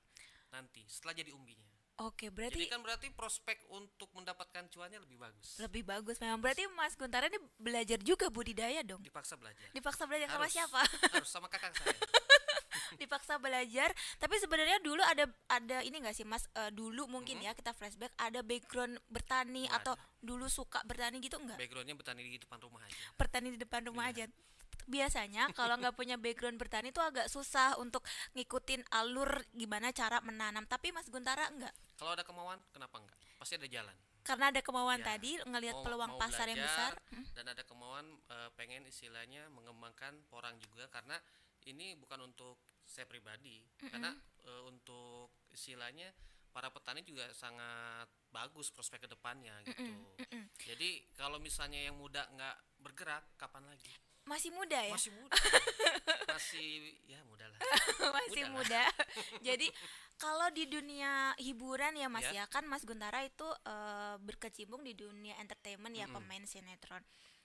[0.52, 1.71] nanti setelah jadi umbinya.
[2.00, 5.60] Oke, berarti Jadi kan berarti prospek untuk mendapatkan cuannya lebih bagus.
[5.60, 6.40] Lebih bagus memang.
[6.40, 9.04] Berarti Mas Guntara ini belajar juga budidaya dong.
[9.04, 9.68] Dipaksa belajar.
[9.76, 10.80] Dipaksa belajar harus, sama siapa?
[11.20, 11.92] Harus sama kakak saya.
[13.00, 16.44] Dipaksa belajar, tapi sebenarnya dulu ada ada ini enggak sih Mas?
[16.56, 17.52] Uh, dulu mungkin mm -hmm.
[17.52, 20.04] ya kita flashback ada background bertani Nggak atau ada.
[20.20, 21.56] dulu suka bertani gitu enggak?
[21.60, 22.96] Backgroundnya bertani di depan rumah aja.
[23.16, 24.28] Bertani di depan rumah yeah.
[24.28, 24.51] aja
[24.86, 28.02] biasanya kalau nggak punya background bertani itu agak susah untuk
[28.36, 30.66] ngikutin alur gimana cara menanam.
[30.66, 31.72] Tapi Mas Guntara enggak.
[31.96, 33.18] Kalau ada kemauan, kenapa enggak?
[33.38, 33.96] Pasti ada jalan.
[34.22, 37.34] Karena ada kemauan ya, tadi ngelihat peluang mau pasar yang besar hmm.
[37.34, 41.18] dan ada kemauan e, pengen istilahnya mengembangkan porang juga karena
[41.66, 43.90] ini bukan untuk saya pribadi mm -hmm.
[43.90, 44.10] karena
[44.46, 46.14] e, untuk istilahnya
[46.54, 49.82] para petani juga sangat bagus prospek ke depannya gitu.
[49.82, 50.44] Mm -mm, mm -mm.
[50.70, 53.90] Jadi kalau misalnya yang muda nggak bergerak, kapan lagi?
[54.22, 54.94] Masih muda ya?
[54.94, 55.36] Masih muda.
[56.32, 57.58] Masih ya muda lah.
[58.18, 59.08] Masih muda, muda.
[59.46, 59.68] jadi
[60.16, 64.94] kalau di dunia hiburan ya mas ya, ya kan mas Guntara itu uh, berkecimpung di
[64.94, 66.16] dunia entertainment ya -hmm.
[66.16, 67.02] pemain sinetron.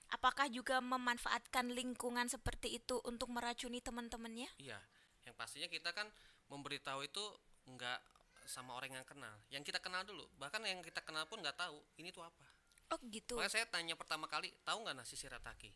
[0.07, 4.47] Apakah juga memanfaatkan lingkungan seperti itu untuk meracuni teman-temannya?
[4.61, 4.79] Iya
[5.27, 6.07] yang pastinya kita kan
[6.47, 7.23] memberitahu itu
[7.67, 7.99] nggak
[8.47, 9.35] sama orang yang kenal.
[9.51, 12.47] Yang kita kenal dulu bahkan yang kita kenal pun nggak tahu ini tuh apa.
[12.95, 13.35] Oh gitu.
[13.35, 15.75] Makanya saya tanya pertama kali tahu nggak nasi sirataki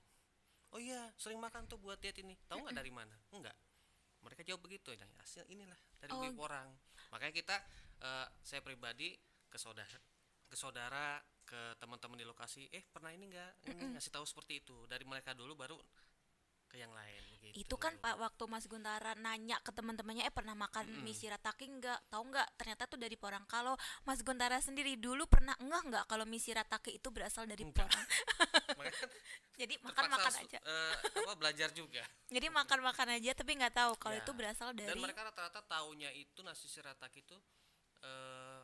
[0.72, 2.36] oh iya sering makan tuh buat diet ini.
[2.48, 3.16] Tahu nggak dari mana?
[3.36, 3.56] Enggak
[4.22, 6.34] mereka jawab begitu ya hasil inilah dari oh.
[6.38, 6.70] orang.
[7.10, 7.56] Makanya kita
[8.06, 9.18] uh, saya pribadi
[9.52, 10.00] ke saudara
[10.48, 14.78] ke saudara ke teman-teman di lokasi eh pernah ini enggak ini ngasih tahu seperti itu.
[14.86, 15.78] Dari mereka dulu baru
[16.72, 17.68] ke yang lain gitu.
[17.68, 21.04] itu kan pak waktu Mas Guntara nanya ke teman-temannya eh pernah makan Mm-mm.
[21.04, 22.08] mie shirataki nggak?
[22.08, 22.48] Tahu nggak?
[22.56, 23.44] Ternyata tuh dari porang.
[23.44, 23.76] Kalau
[24.08, 27.92] Mas Guntara sendiri dulu pernah enggak nggak kalau mie shirataki itu berasal dari Enggak.
[27.92, 28.06] porang
[28.82, 29.10] Makanya kan?
[29.62, 30.58] Jadi makan makan aja.
[30.60, 32.04] eh, apa belajar juga.
[32.36, 34.22] Jadi makan makan aja tapi nggak tahu kalau Ya.
[34.22, 37.38] itu berasal dari dan mereka rata-rata taunya itu nasi shirataki itu
[38.02, 38.62] eh,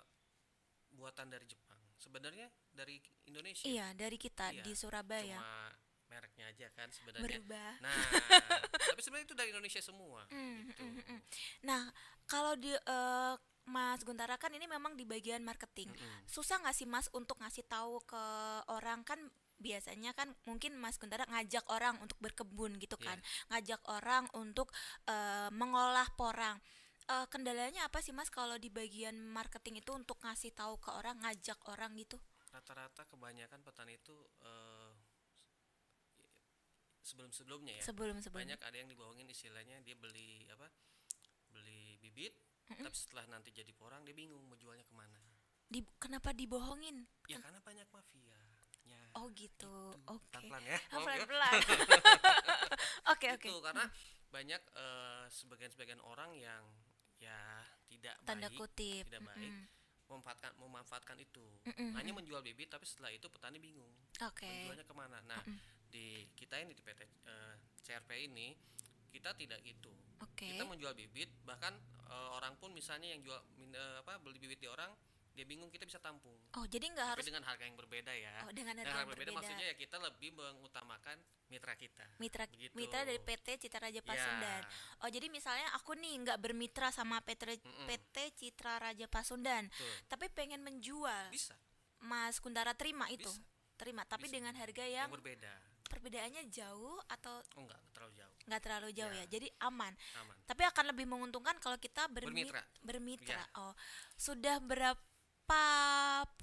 [0.92, 1.78] buatan dari Jepang.
[1.96, 3.66] Sebenarnya dari Indonesia.
[3.66, 5.38] Iya dari kita Iya, di Surabaya.
[5.38, 5.70] Cuma
[6.08, 7.26] mereknya aja kan sebenarnya.
[7.28, 7.72] Berubah.
[7.80, 7.94] Nah
[8.90, 10.82] tapi sebenarnya itu dari Indonesia semua Mm, gitu.
[10.82, 11.20] mm, mm, mm.
[11.64, 11.82] Nah,
[12.26, 13.36] kalau di eh,
[13.68, 15.92] Mas Guntara kan ini memang di bagian marketing.
[15.92, 16.24] Mm-mm.
[16.26, 18.24] Susah nggak sih Mas untuk ngasih tahu ke
[18.72, 19.04] orang?
[19.04, 19.20] Kan
[19.58, 23.18] biasanya kan mungkin Mas Guntara ngajak orang untuk berkebun gitu kan,
[23.50, 24.70] ngajak orang untuk
[25.06, 26.58] eh, mengolah porang.
[27.08, 31.18] Eh, kendalanya apa sih Mas kalau di bagian marketing itu untuk ngasih tahu ke orang,
[31.24, 32.20] ngajak orang gitu?
[32.48, 34.92] rata-rata kebanyakan petani itu eh,
[37.04, 38.44] sebelum-sebelumnya ya Sebelum sebelum.
[38.44, 40.68] banyak ada yang dibohongin istilahnya dia beli apa
[41.48, 42.34] beli bibit
[42.68, 45.22] tapi setelah nanti jadi porang dia bingung mau jualnya ke mana
[45.68, 47.04] Di, kenapa dibohongin?
[47.28, 48.37] ya karena banyak mafianya
[49.18, 49.74] Oh gitu.
[50.06, 50.30] Oke.
[50.30, 51.06] pelan-pelan ya Maaf ya.
[51.18, 51.54] pelan-pelan.
[53.14, 53.42] Oke oke.
[53.42, 53.86] gitu karena
[54.30, 56.62] banyak eh, sebagian-sebagian orang yang
[57.18, 59.10] ya tidak Tanda baik kutip.
[59.10, 59.66] tidak baik Mm-mm.
[60.08, 63.90] memanfaatkan memanfaatkan itu Mm-mm, hanya menjual bibit tapi setelah itu petani bingung
[64.22, 64.46] Oke.
[64.46, 65.58] menjualnya ke mana nah Mm-mm.
[65.90, 68.54] di kita ini di PT eh, CRP ini
[69.10, 69.90] kita tidak gitu
[70.22, 70.46] Oke.
[70.46, 71.74] kita menjual bibit bahkan
[72.06, 73.40] eh, orang pun misalnya yang jual
[73.74, 74.94] eh, apa beli bibit di orang
[75.38, 78.34] dia bingung kita bisa tampung Oh, jadi nggak tapi harus dengan harga yang berbeda ya
[78.42, 79.38] Oh, dengan dengan harga harga yang berbeda berbeda.
[79.38, 81.18] maksudnya ya kita lebih mengutamakan
[81.48, 82.74] mitra kita mitra begitu.
[82.74, 84.62] mitra dari PT Citra Raja Ya, Pasundan.
[85.00, 87.86] Oh, jadi misalnya aku nih nggak bermitra sama PT Mm-mm.
[87.86, 89.94] PT Citra Raja Pasundan, betul.
[90.08, 91.30] tapi pengen menjual.
[91.30, 91.54] bisa
[92.00, 93.26] Mas Kuntara terima itu.
[93.26, 93.42] Bisa.
[93.74, 94.34] Terima, tapi Bisa.
[94.34, 95.54] dengan harga yang yang berbeda
[95.88, 99.24] perbedaannya jauh atau oh enggak terlalu jauh nggak terlalu jauh ya.
[99.24, 99.26] Ya.
[99.30, 99.94] Jadi aman.
[100.18, 102.64] aman Tapi akan lebih menguntungkan kalau kita bermi- Bermitra.
[102.82, 103.40] bermitra.
[103.40, 103.46] Ya.
[103.56, 103.74] Oh,
[104.14, 105.00] sudah berapa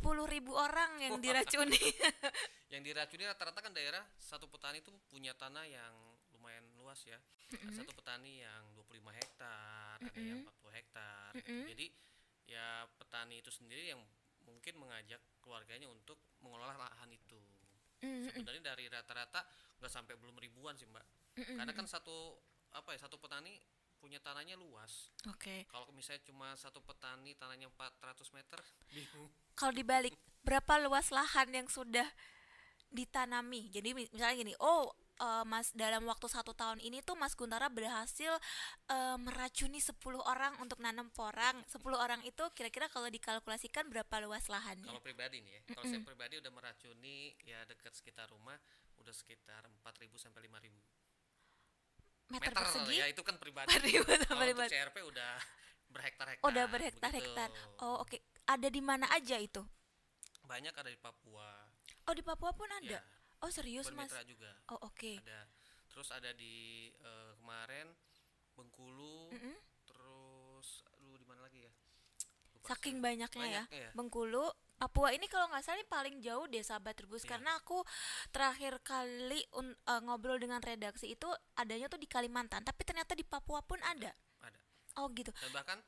[0.00, 1.76] puluh ribu orang yang diracuni?
[2.72, 5.94] yang diracuni rata-rata kan daerah satu petani itu punya tanah yang
[6.36, 7.16] lumayan luas ya.
[7.52, 11.30] Ada satu petani yang 25 hektar ada yang 40 hektar.
[11.38, 11.64] Mm-mm.
[11.72, 11.86] jadi
[12.44, 14.00] ya petani itu sendiri yang
[14.44, 17.40] mungkin mengajak keluarganya untuk mengelola lahan itu.
[18.04, 19.40] Mm, mm, sebenarnya dari rata-rata
[19.80, 21.04] nggak sampai belum ribuan sih mbak.
[21.40, 22.36] Mm, mm, karena kan satu
[22.74, 23.56] apa ya satu petani
[24.04, 25.08] punya tanahnya luas.
[25.32, 25.64] Oke.
[25.72, 28.60] kalau misalnya cuma satu petani tanahnya 400 meter
[28.94, 29.32] bingung.
[29.56, 30.12] Kalau dibalik
[30.44, 32.04] berapa luas lahan yang sudah
[32.92, 33.72] ditanami?
[33.72, 37.72] Jadi mi- misalnya gini oh eh, mas dalam waktu satu tahun ini tuh mas Guntara
[37.72, 38.36] berhasil
[38.92, 41.64] eh, meracuni 10 orang untuk nanam porang.
[41.64, 44.84] 10 orang itu kira-kira kalau dikalkulasikan berapa luas lahannya?
[44.84, 48.60] Kalau pribadi nih ya, kalau saya pribadi udah meracuni ya dekat sekitar rumah
[49.00, 50.70] udah sekitar 4.000 sampai 5.000
[52.26, 53.68] meter, meter persegi ya itu kan pribadi.
[53.70, 54.72] 4.000 sampai Kalau untuk 5.000.
[54.72, 55.32] CRP udah
[55.86, 56.44] berhektar-hektar.
[56.44, 57.48] Udah berhektar-hektar
[57.80, 59.62] oh oke ada di mana aja itu
[60.42, 61.48] Banyak ada di Papua.
[62.04, 63.02] oh di Papua pun ada Ya,
[63.40, 64.50] oh serius mas juga.
[64.68, 65.40] oh oke Ada.
[65.86, 66.54] Terus ada di
[66.90, 67.86] eh, kemarin
[68.52, 69.56] Bengkulu, Mm-mm.
[69.84, 71.72] terus aduh di mana lagi ya?
[72.52, 73.90] Lupa saking banyaknya ya Banyaknya ya.
[73.94, 74.46] Bengkulu
[74.84, 77.30] Papua ini kalau nggak salah ini paling jauh deh sahabat Trubus Iya.
[77.30, 77.80] karena aku
[78.28, 81.24] terakhir kali un- eh, ngobrol dengan redaksi itu
[81.54, 84.60] adanya tuh di Kalimantan tapi ternyata di Papua pun ada Ada.
[84.96, 85.80] oh gitu Dan bahkan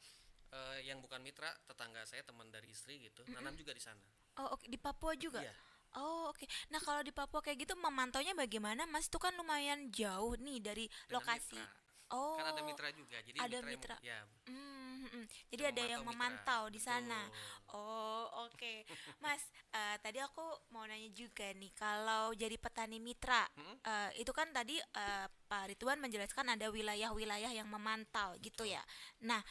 [0.48, 4.00] eh, yang bukan mitra tetangga saya teman dari istri gitu, nanam juga di sana.
[4.36, 5.52] oh oke di Papua juga Iya.
[5.94, 10.34] oh oke nah kalau di Papua kayak gitu memantaunya bagaimana Mas itu kan lumayan jauh
[10.36, 11.76] nih dari Dengan lokasi mitra.
[12.10, 13.18] oh Kan ada mitra juga.
[13.18, 13.96] Jadi ada mitra, yang- mitra.
[14.00, 15.26] ya, Hmm, hmm, hmm.
[15.48, 16.10] jadi ada yang mitra.
[16.12, 17.54] memantau di sana Betul.
[17.68, 18.86] Oh oke,
[19.18, 19.42] Mas.
[19.70, 20.40] eh, tadi aku
[20.70, 23.76] mau nanya juga nih, kalau jadi petani mitra, Hmm?
[23.82, 28.80] eh, itu kan tadi eh, Pak Ridwan menjelaskan ada wilayah-wilayah yang memantau gitu ya.
[29.20, 29.42] Nah,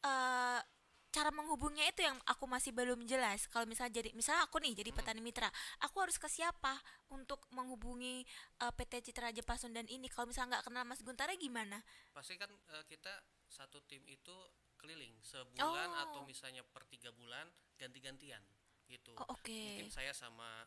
[0.00, 0.60] eh,
[1.12, 3.44] cara menghubungnya itu yang aku masih belum jelas.
[3.46, 5.48] Kalau misalnya jadi, misalnya aku nih jadi petani mitra,
[5.80, 6.76] aku harus ke siapa
[7.08, 8.24] untuk menghubungi
[8.60, 10.08] eh, PT Citra Raja Pasundan ini?
[10.08, 11.80] Kalau misalnya nggak kenal Mas Guntara gimana?
[12.12, 13.12] pasti kan eh, kita
[13.48, 14.36] satu tim itu
[14.82, 16.02] keliling sebulan Oh.
[16.02, 18.42] atau misalnya per tiga bulan ganti-gantian
[18.84, 19.46] gitu Oh oke.
[19.46, 20.66] mungkin saya sama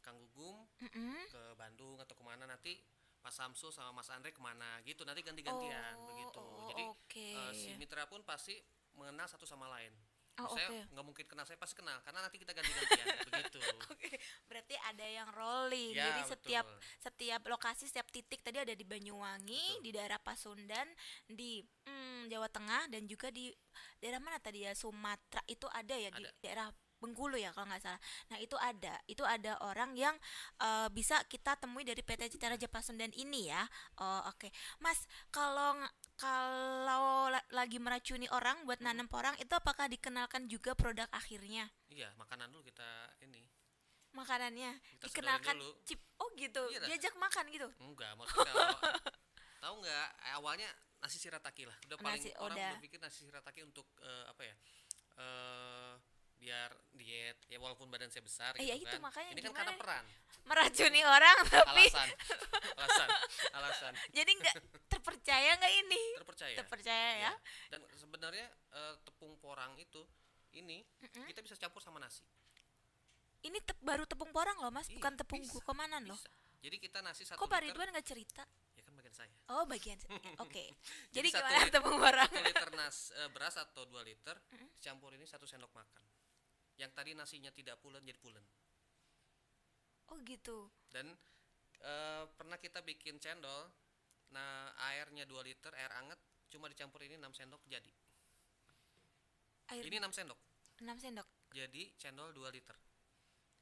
[0.00, 1.28] Kang Gugum Mm-mm.
[1.28, 2.80] ke Bandung atau ke mana nanti
[3.20, 7.28] Mas Samsul sama Mas Andre ke mana gitu nanti ganti-gantian Oh, begitu oh, jadi oke.
[7.36, 8.56] eh, si mitra pun pasti
[8.94, 9.92] mengenal satu sama lain
[10.36, 13.56] Oh, saya nggak mungkin kenal saya pasti kenal karena nanti kita ganti-gantian begitu
[13.88, 15.96] Oke, berarti ada yang rolling.
[15.96, 17.00] Ya, Jadi setiap betul.
[17.00, 19.84] setiap lokasi, setiap titik tadi ada di Banyuwangi, Betul.
[19.84, 20.88] di daerah Pasundan,
[21.24, 23.48] di mm, Jawa Tengah dan juga di
[23.96, 26.36] daerah mana tadi ya Sumatera itu ada ya di Ada.
[26.44, 26.68] daerah
[26.98, 28.00] Bengkulu ya kalau nggak salah.
[28.32, 30.14] Nah itu ada, itu ada orang yang
[30.62, 33.62] uh, bisa kita temui dari PT Citra Jepasundan ini ya.
[34.00, 34.50] Oh oke, okay.
[34.80, 35.76] Mas kalau
[36.16, 41.68] kalau lagi meracuni orang buat nanam porang itu apakah dikenalkan juga produk akhirnya?
[41.92, 43.44] Iya, makanan dulu kita ini.
[44.16, 45.76] Makanannya kita dikenalkan dulu.
[45.84, 46.00] chip.
[46.16, 46.62] Oh gitu.
[46.72, 47.68] Iya Diajak makan gitu.
[47.84, 48.52] Enggak, maksudnya
[49.62, 50.08] tahu nggak
[50.40, 50.68] awalnya
[51.04, 51.76] nasi sirataki lah.
[51.90, 52.70] Udah paling nasi, orang udah.
[52.80, 54.54] berpikir nasi sirataki untuk uh, apa ya?
[55.16, 55.94] Uh,
[56.36, 59.02] biar diet ya walaupun badan saya besar eh, gitu ya itu kan.
[59.02, 60.04] makanya ini kan karena peran.
[60.46, 62.08] Meracuni orang tapi alasan
[62.76, 63.08] alasan
[63.56, 63.92] alasan.
[64.16, 64.54] Jadi nggak
[64.86, 66.02] terpercaya nggak ini?
[66.20, 66.56] Terpercaya.
[66.60, 67.32] Terpercaya ya, ya.
[67.72, 70.04] dan sebenarnya uh, tepung porang itu
[70.54, 71.26] ini mm -hmm.
[71.32, 72.22] kita bisa campur sama nasi.
[73.44, 76.18] Ini te baru tepung porang loh mas iya, bukan tepung kemanan loh.
[76.56, 78.42] jadi kita nasi satu kok Pak Ridwan nggak cerita?
[78.74, 79.36] Ya kan bagian saya.
[79.52, 80.50] Oh bagian oke.
[80.50, 80.68] Okay.
[81.14, 82.30] jadi, jadi gimana tepung porang?
[82.30, 84.68] satu liter nas uh, beras atau dua liter mm -hmm.
[84.82, 86.15] campur ini satu sendok makan
[86.76, 88.44] yang tadi nasinya tidak pulen jadi pulen.
[90.12, 90.70] Oh gitu.
[90.92, 91.10] Dan
[91.80, 91.92] e,
[92.36, 93.68] pernah kita bikin cendol
[94.26, 96.18] nah airnya 2 liter air anget
[96.50, 97.92] cuma dicampur ini 6 sendok jadi.
[99.74, 100.40] Air ini 6 sendok.
[100.82, 101.28] 6 sendok?
[101.54, 102.76] Jadi cendol 2 liter.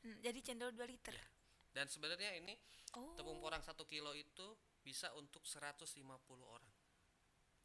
[0.05, 1.15] Hmm, jadi cendol 2 liter?
[1.15, 1.27] Ya.
[1.75, 2.55] dan sebenarnya ini
[2.95, 3.19] oh.
[3.19, 4.47] tepung porang 1 kilo itu
[4.79, 5.91] bisa untuk 150
[6.45, 6.75] orang.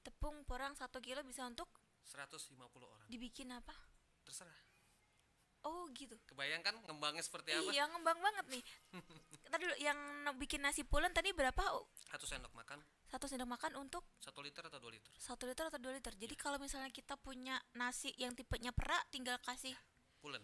[0.01, 1.69] Tepung porang 1 kilo bisa untuk
[2.09, 2.57] 150
[2.89, 3.05] orang.
[3.05, 3.75] dibikin apa?
[4.25, 4.68] Terserah
[5.67, 6.15] Oh gitu.
[6.31, 7.71] Kebayangkan ngembangnya seperti apa?
[7.75, 8.63] Iya ngembang banget nih.
[9.51, 9.99] tadi dulu yang
[10.39, 11.59] bikin nasi pulen tadi berapa?
[12.07, 12.79] Satu sendok makan.
[13.11, 14.07] Satu sendok makan untuk?
[14.23, 15.11] Satu liter atau dua liter?
[15.19, 16.15] Satu liter atau dua liter.
[16.15, 16.39] Jadi ya.
[16.39, 19.75] kalau misalnya kita punya nasi yang tipenya perak, tinggal kasih.
[20.23, 20.43] Pulen.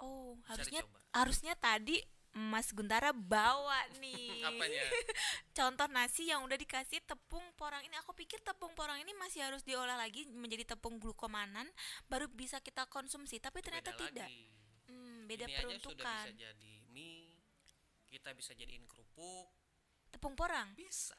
[0.00, 0.80] Oh harusnya
[1.12, 2.00] harusnya tadi
[2.30, 4.46] Mas Guntara bawa nih.
[4.46, 4.84] Apanya?
[5.58, 7.98] Contoh nasi yang udah dikasih tepung porang ini.
[8.06, 11.66] Aku pikir tepung porang ini masih harus diolah lagi menjadi tepung glukomanan
[12.06, 14.28] baru bisa kita konsumsi, tapi ternyata beda tidak.
[14.30, 14.46] Lagi.
[14.86, 16.06] Hmm, beda ini peruntukan.
[16.06, 17.42] Aja sudah bisa jadi mie,
[18.06, 19.50] kita bisa jadiin kerupuk.
[20.14, 20.70] Tepung porang?
[20.78, 21.18] Bisa.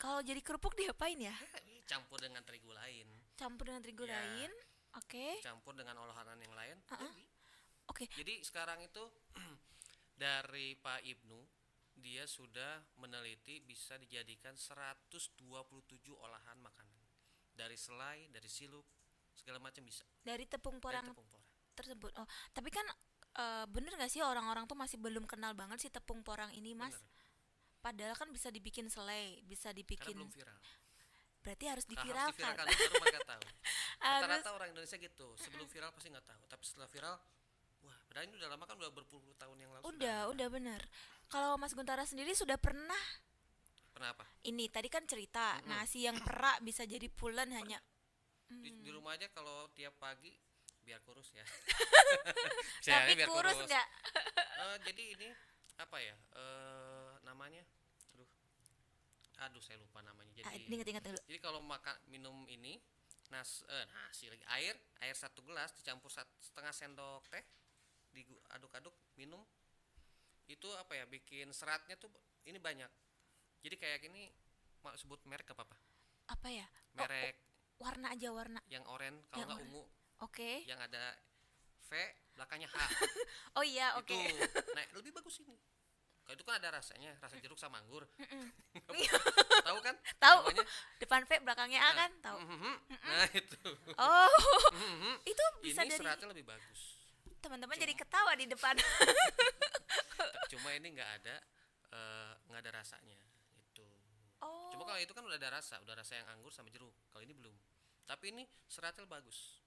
[0.00, 1.32] Kalau jadi kerupuk diapain ya?
[1.90, 3.08] Campur dengan terigu lain.
[3.36, 4.12] Campur dengan terigu ya.
[4.12, 4.52] lain.
[4.96, 5.08] Oke.
[5.08, 5.32] Okay.
[5.40, 6.76] Campur dengan olahan yang lain.
[6.88, 7.12] Uh -uh.
[7.92, 8.04] Oke.
[8.04, 8.20] Okay.
[8.20, 9.04] Jadi sekarang itu
[10.20, 11.40] dari Pak Ibnu
[11.96, 15.40] dia sudah meneliti bisa dijadikan 127
[16.12, 17.00] olahan makanan.
[17.56, 18.84] Dari selai dari silup
[19.32, 20.04] segala macam bisa.
[20.20, 21.48] Dari tepung porang, dari tepung porang.
[21.72, 22.12] tersebut.
[22.20, 22.84] Oh tapi kan
[23.32, 26.92] e, bener gak sih orang-orang tuh masih belum kenal banget sih tepung porang ini mas?
[26.92, 27.18] Bener.
[27.80, 30.60] padahal kan bisa dibikin selai bisa dibikin Karena belum viral.
[31.40, 32.92] Berarti harus diviralkan, harus diviralkan.
[32.92, 33.42] baru mereka tahu.
[34.04, 36.42] Rata-rata orang Indonesia gitu sebelum viral pasti nggak tahu.
[36.44, 37.16] Tapi setelah viral
[38.10, 39.82] padahal ini udah lama kan udah berpuluh tahun yang lalu.
[39.86, 40.18] Udah, sudah.
[40.34, 40.82] udah bener.
[41.30, 42.98] Kalau Mas Guntara sendiri sudah pernah?
[43.94, 44.26] Pernah apa?
[44.42, 45.70] Ini tadi kan cerita mm -hmm.
[45.70, 47.78] nasi yang perak bisa jadi pulen hanya.
[48.50, 48.82] Di, hmm.
[48.82, 50.34] di rumah aja kalau tiap pagi
[50.82, 51.46] biar kurus ya.
[52.82, 53.86] Tapi biar kurus nggak?
[54.58, 55.28] uh, jadi ini
[55.78, 56.18] apa ya?
[56.34, 57.62] Uh, namanya?
[58.10, 58.26] Aduh,
[59.38, 60.34] aduh saya lupa namanya.
[60.34, 61.20] Jadi, ah, ingat ingat dulu.
[61.30, 62.82] Jadi kalau makan minum ini
[63.30, 64.74] nas eh, nasi lagi air
[65.06, 67.46] air satu gelas dicampur setengah sendok teh
[68.10, 69.40] diaduk-aduk minum
[70.50, 72.10] itu apa ya bikin seratnya tuh
[72.46, 72.90] ini banyak.
[73.62, 74.26] Jadi kayak gini
[74.82, 75.76] mau sebut merek apa apa
[76.30, 76.66] apa ya?
[76.94, 77.34] Merek.
[77.78, 78.60] oh, warna aja warna.
[78.70, 79.82] Yang oranye kalau nggak ungu.
[79.82, 79.90] Oke.
[80.30, 80.56] Okay.
[80.66, 81.14] yang ada
[81.86, 81.90] V
[82.34, 82.76] belakangnya H.
[83.58, 84.10] Oh iya oke.
[84.10, 84.30] Okay.
[84.74, 85.58] nah lebih bagus ini.
[86.22, 88.06] Kalau itu kan ada rasanya rasa jeruk sama anggur.
[89.66, 90.38] Tahu kan tahu.
[91.02, 92.10] depan V belakangnya A nah, kan?
[92.22, 92.38] Tahu.
[92.88, 93.62] nah itu.
[93.98, 94.30] Oh.
[95.26, 96.99] Itu bisa ini dari seratnya lebih bagus
[97.40, 98.76] teman-teman jadi ketawa di depan.
[100.52, 101.36] Cuma ini nggak ada
[101.90, 103.18] eh, nggak uh, ada rasanya
[103.56, 103.86] itu
[104.42, 104.70] oh.
[104.70, 107.34] cuma kalau itu kan udah ada rasa udah rasa yang anggur sama jeruk kalau ini
[107.34, 107.54] belum.
[108.04, 109.62] Tapi ini seratnya bagus.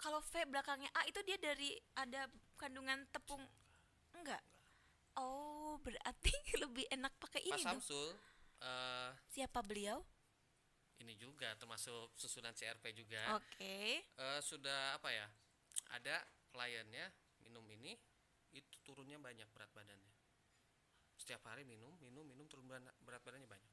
[0.00, 2.26] Kalau V belakangnya A itu dia dari ada
[2.58, 3.44] kandungan tepung
[4.16, 4.40] enggak?
[5.14, 6.32] Oh berarti
[6.64, 8.16] lebih enak pakai ini Pak Samsul
[8.64, 10.00] uh, siapa beliau?
[11.02, 13.34] ini juga termasuk susunan CRP juga.
[13.34, 13.58] Oke.
[13.58, 13.90] Okay.
[14.22, 15.26] uh, sudah apa ya
[15.98, 16.16] ada
[16.52, 17.08] kliennya
[17.40, 17.96] minum ini
[18.52, 20.12] itu turunnya banyak berat badannya.
[21.16, 23.72] Setiap hari minum minum minum turun berat badannya banyak.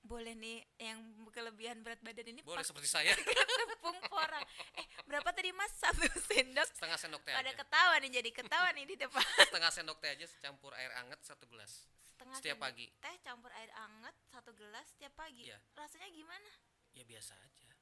[0.00, 3.12] Boleh nih yang kelebihan berat badan ini boleh seperti saya.
[3.72, 4.44] Tepung porang.
[4.76, 5.72] Eh berapa tadi mas?
[5.76, 6.68] Satu sendok.
[6.72, 9.24] Setengah sendok teh ada ketawa nih jadi ketawa nih di depan.
[9.48, 11.88] Setengah sendok teh aja campur air anget satu gelas.
[12.04, 12.88] Setengah setiap pagi.
[13.00, 15.48] teh campur air anget satu gelas setiap pagi.
[15.48, 15.60] Ya.
[15.76, 16.50] rasanya gimana?
[16.96, 17.72] Ya biasa aja.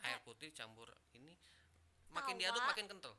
[0.00, 1.36] Air putih campur ini
[2.12, 2.40] makin Tawa.
[2.40, 3.14] diaduk makin kental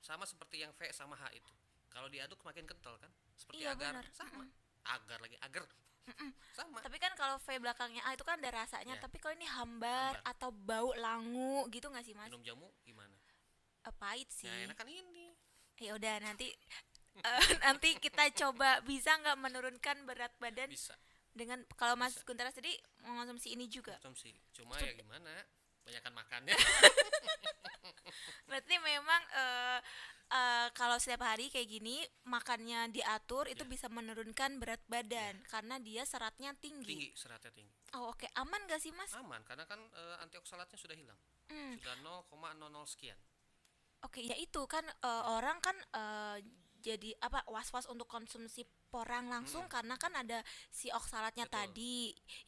[0.00, 1.54] sama seperti yang V sama H itu.
[1.88, 3.10] Kalau diaduk makin kental kan?
[3.34, 3.98] Seperti iya, agar.
[3.98, 4.06] bener.
[4.14, 4.44] sama.
[4.44, 4.52] Mm
[4.88, 5.36] agar lagi.
[5.44, 5.68] Agar.
[6.56, 6.80] Sama.
[6.80, 8.96] Tapi kan kalau V belakangnya A itu kan ada rasanya.
[8.96, 9.04] Yeah.
[9.04, 10.32] tapi kalau ini hambar, hambar.
[10.32, 12.32] atau bau langu gitu nggak sih mas?
[12.32, 13.12] Minum jamu gimana?
[13.84, 14.48] Uh, pahit sih.
[14.48, 15.36] Nah, enak kan ini.
[15.78, 16.48] Ya udah nanti
[17.20, 18.80] eh, nanti kita coba.
[18.88, 20.96] Bisa nggak menurunkan berat badan bisa.
[21.36, 22.16] dengan kalau Mas.
[22.24, 24.00] Guntara sendiri mengonsumsi ini juga?
[24.00, 25.44] Konsumsi cuma ya gimana
[25.88, 26.52] banyakkan makannya
[28.48, 29.78] berarti memang eh,
[30.32, 33.68] eh, kalau setiap hari kayak gini makannya diatur itu Ya.
[33.68, 37.72] bisa menurunkan berat badan karena dia seratnya tinggi, tinggi seratnya tinggi.
[37.96, 38.28] Oh oke.
[38.36, 39.12] Aman gak sih Mas?
[39.16, 41.18] Aman karena kan eh, antioksidannya sudah hilang.
[41.48, 41.96] Hmm, sudah
[42.28, 42.28] 0,00
[42.84, 43.16] sekian.
[44.04, 46.36] Oke ya itu kan eh, orang kan eh,
[46.78, 50.40] jadi apa was-was untuk konsumsi porang langsung karena kan ada
[50.72, 51.58] si oksalatnya Betul.
[51.60, 51.98] tadi.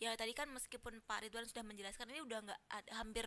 [0.01, 2.61] Ya tadi kan meskipun Pak Ridwan sudah menjelaskan ini udah nggak
[2.97, 3.27] hampir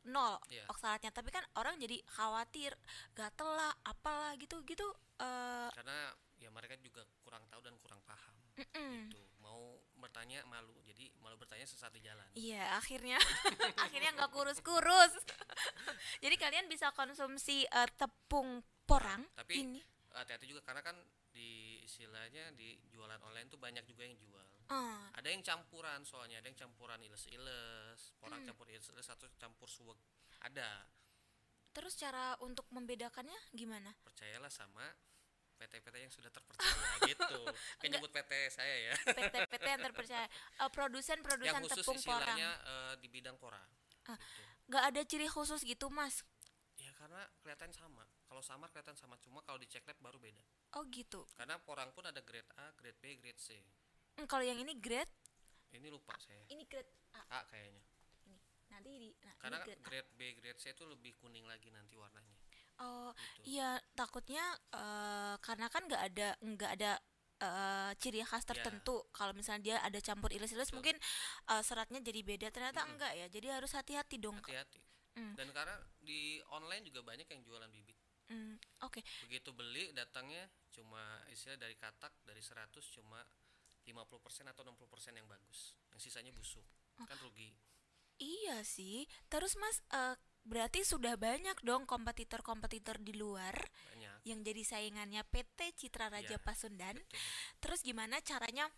[0.00, 0.64] nol Iya.
[0.72, 2.72] oksalatnya tapi kan orang jadi khawatir
[3.12, 4.88] gatel lah apalah gitu gitu
[5.20, 5.68] eh.
[5.76, 6.08] Karena
[6.40, 8.36] ya mereka juga kurang tahu dan kurang paham.
[8.56, 9.20] Gitu.
[9.44, 10.72] Mau bertanya malu.
[10.84, 12.24] Jadi malu bertanya sesaat di jalan.
[12.32, 13.16] Iya, akhirnya
[13.84, 15.12] akhirnya nggak kurus-kurus.
[16.24, 19.80] Jadi kalian bisa konsumsi eh, tepung porang tapi ini.
[20.12, 20.96] Hati-hati juga karena kan
[21.30, 21.50] di
[21.80, 26.46] istilahnya di jualan online tuh banyak juga yang jual Ah, ada yang campuran soalnya ada
[26.46, 28.24] yang campuran iles-iles Hmm.
[28.24, 29.98] orang campur iles-iles atau campur suwek
[30.40, 30.86] ada
[31.70, 33.94] terus cara untuk membedakannya gimana?
[34.00, 34.82] percayalah sama
[35.56, 36.70] PT-PT yang sudah terpercaya
[37.10, 37.38] gitu
[37.76, 42.22] kan nyebut PT saya ya PT-PT yang terpercaya, Eh, yang produsen-produsen khusus tepung porang.
[42.26, 43.68] istilahnya eh, di bidang porang
[44.04, 44.16] Ah.
[44.16, 44.42] gitu.
[44.66, 46.22] Nggak ada ciri khusus gitu, Mas.
[46.76, 50.38] ya karena kelihatan sama kalau sama kelihatan sama cuma kalau di cek lab baru beda
[50.78, 51.26] Oh gitu.
[51.34, 53.58] karena porang pun ada grade A grade B grade C
[54.14, 55.10] Hmm, kalau yang ini grade,
[55.72, 57.22] ini lupa saya ini grade A.
[57.30, 57.82] A kayaknya
[58.26, 58.38] Ini.
[58.70, 59.86] Nanti di nah, karena grade A.
[59.86, 62.38] grade B grade C itu lebih kuning lagi nanti warnanya
[62.80, 64.40] Oh, gitu iya takutnya
[64.72, 66.92] eh, karena kan nggak ada nggak ada
[67.38, 68.50] eh, ciri khas Iya.
[68.56, 70.76] tertentu kalau misalnya dia ada campur iles-iles Betul.
[70.80, 70.96] mungkin
[71.50, 72.92] eh, seratnya jadi beda ternyata Mm-mm.
[72.96, 75.34] enggak ya jadi harus hati-hati dong hati-hati Hmm.
[75.34, 77.98] dan karena di online juga banyak yang jualan bibit
[78.30, 78.54] Hmm,
[78.86, 79.02] oke.
[79.26, 83.18] Begitu beli datangnya cuma istilah dari katak dari 100 cuma
[83.82, 85.74] 50% atau 60% yang bagus.
[85.90, 86.62] Yang sisanya busuk.
[86.96, 87.06] Oh.
[87.10, 87.50] kan rugi.
[88.20, 89.08] Iya sih.
[89.26, 90.14] Terus mas eh,
[90.44, 93.56] berarti sudah banyak dong kompetitor-kompetitor di luar
[93.92, 94.24] banyak.
[94.24, 96.44] yang jadi saingannya PT Citra Raja Iya.
[96.44, 96.96] Pasundan.
[96.96, 97.18] betul.
[97.60, 98.68] Terus gimana caranya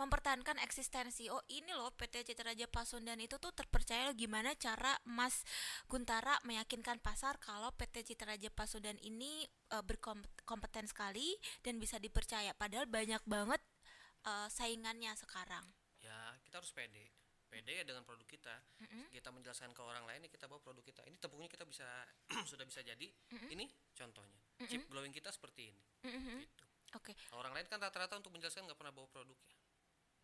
[0.00, 1.28] mempertahankan eksistensi.
[1.28, 5.44] Oh ini loh PT Citra Raja Pasundan itu tuh terpercaya loh gimana cara Mas
[5.84, 12.56] Guntara meyakinkan pasar kalau PT Citra Raja Pasundan ini eh, berkompeten sekali dan bisa dipercaya.
[12.56, 13.60] Padahal banyak banget
[14.24, 15.68] eh, saingannya sekarang.
[16.00, 17.12] Ya kita harus pede.
[17.52, 18.56] Pede ya dengan produk kita.
[18.80, 19.10] Mm-mm.
[19.12, 21.04] kita menjelaskan ke orang lain ya kita bawa produk kita.
[21.04, 21.84] Ini tepungnya kita bisa
[22.50, 23.04] sudah bisa jadi.
[23.52, 24.40] Ini contohnya.
[24.64, 25.84] Chip glowing kita seperti ini.
[26.08, 26.40] Mhm.
[26.40, 26.64] gitu.
[26.96, 27.12] Oke.
[27.36, 29.59] Orang lain kan rata-rata untuk menjelaskan nggak pernah bawa produknya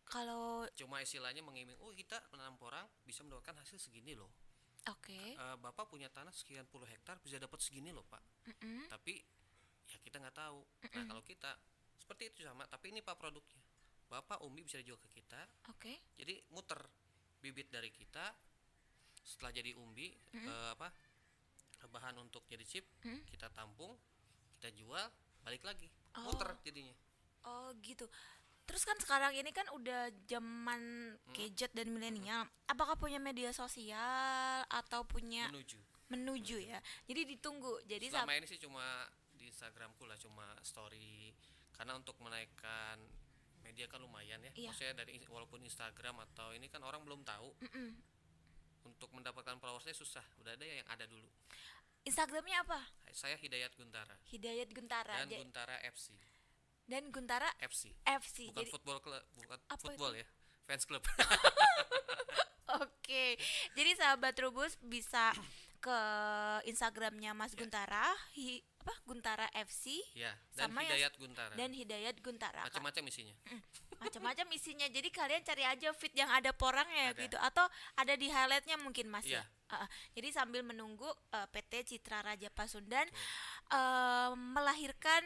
[0.07, 4.31] kalau cuma istilahnya mengiming oh kita menanam porang bisa mendapatkan hasil segini loh.
[4.87, 5.35] Oke.
[5.35, 8.23] Eh, bapak punya tanah sekian puluh hektar bisa dapat segini loh pak.
[8.47, 8.87] Mm-mm.
[8.87, 9.19] tapi
[9.87, 10.63] ya kita nggak tahu.
[10.95, 11.51] Nah kalau kita
[11.99, 13.59] seperti itu sama tapi ini pak produknya.
[14.07, 15.43] Bapak umi bisa dijual ke kita.
[15.67, 15.99] Oke.
[16.15, 16.79] Jadi muter
[17.43, 18.31] bibit dari kita.
[19.27, 20.87] Setelah jadi umbi eh, apa
[21.91, 23.27] bahan untuk jadi chip Mm.
[23.29, 23.93] kita tampung
[24.57, 25.03] kita jual
[25.43, 25.91] balik lagi.
[26.15, 26.31] Oh.
[26.31, 26.95] muter jadinya.
[27.43, 28.07] Oh gitu.
[28.67, 30.81] Terus kan sekarang ini kan udah zaman
[31.31, 32.43] gadget dan milenial.
[32.67, 36.79] Apakah punya media sosial atau punya menuju menuju ya?
[37.03, 37.79] Jadi ditunggu.
[37.83, 38.83] Jadi selama sab- ini sih cuma
[39.33, 41.31] di Instagramku lah cuma story
[41.71, 42.97] karena untuk menaikkan
[43.61, 44.69] media kan lumayan ya Iya.
[44.71, 47.89] maksudnya dari walaupun Instagram atau ini kan orang belum tahu Mm-mm.
[48.83, 51.27] untuk mendapatkan followersnya susah udah ada yang ada dulu
[52.01, 52.81] Instagramnya apa?
[53.11, 56.17] saya Hidayat Guntara Hidayat Guntara dan Guntara FC
[56.87, 58.47] dan Guntara FC FC.
[58.49, 60.25] bukan Jadi football club bukan Apa football ya
[60.63, 61.03] fans club
[62.79, 63.23] oke.
[63.73, 65.31] Jadi sahabat Trubus bisa
[65.77, 65.99] ke
[66.65, 67.59] Instagramnya Mas Ya.
[67.59, 72.63] Guntara, hi- apa Guntara FC ya dan Sama ya, Hidayat Guntara dan Hidayat Guntara.
[72.63, 73.35] Macam-macam isinya
[73.97, 77.19] macam-macam isinya jadi kalian cari aja fit yang ada porangnya Ada.
[77.19, 77.65] gitu atau
[77.95, 79.41] ada di highlightnya mungkin mas Iya.
[79.41, 79.89] ya Uh, uh.
[80.15, 83.03] jadi sambil menunggu uh, PT Citra Raja Pasundan
[83.67, 85.19] uh, melahirkan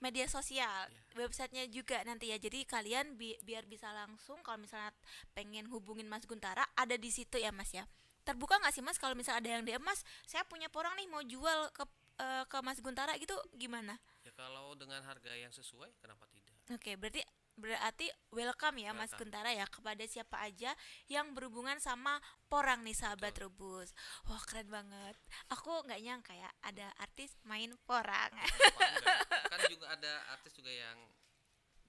[0.00, 1.00] media sosial Iya.
[1.18, 2.36] websitenya juga nanti ya.
[2.36, 4.90] Jadi kalian bi- biar bisa langsung kalau misalnya
[5.30, 7.84] pengen hubungin Mas Guntara ada di situ ya Mas ya.
[8.20, 11.20] Terbuka nggak sih Mas kalau misalnya ada yang DM Mas saya punya porang nih mau
[11.22, 11.84] jual ke
[12.18, 13.96] uh, ke Mas Guntara gitu gimana?
[14.20, 16.52] Ya kalau dengan harga yang sesuai kenapa tidak?
[16.70, 17.24] Oke, berarti
[17.60, 19.30] berarti welcome ya Mas Welcome.
[19.30, 20.72] Guntara ya kepada siapa aja
[21.06, 23.92] yang berhubungan sama porang nih sahabat Rubus.
[24.26, 25.14] Wah keren banget.
[25.52, 28.32] Aku nggak nyangka ya ada artis main porang.
[28.32, 29.20] Enggak?
[29.52, 30.98] kan juga ada artis juga yang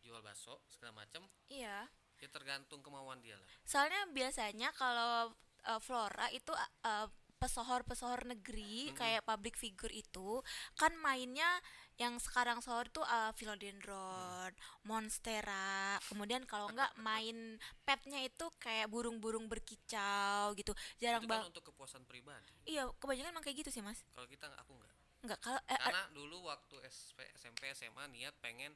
[0.02, 1.88] jual bakso segala macam iya.
[2.18, 5.32] ya tergantung kemauan dia lah Soalnya biasanya kalau
[5.70, 6.52] uh, Flora itu
[6.84, 7.08] uh,
[7.42, 10.46] pesohor-pesohor negeri kayak public figure itu
[10.78, 11.48] kan mainnya
[12.00, 14.52] yang sekarang sohor itu uh, philodendron,
[14.88, 20.72] monstera, kemudian kalau enggak main petnya itu kayak burung-burung berkicau gitu.
[20.98, 21.52] Jarang kan banget.
[21.56, 24.02] untuk kepuasan pribadi Iya, kebanyakan emang kayak gitu sih, Mas.
[24.16, 28.34] kalau kita aku enggak Enggak kalau eh, eh, karena dulu waktu SP, SMP SMA niat
[28.42, 28.74] pengen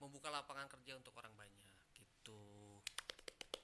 [0.00, 2.40] membuka lapangan kerja untuk orang banyak gitu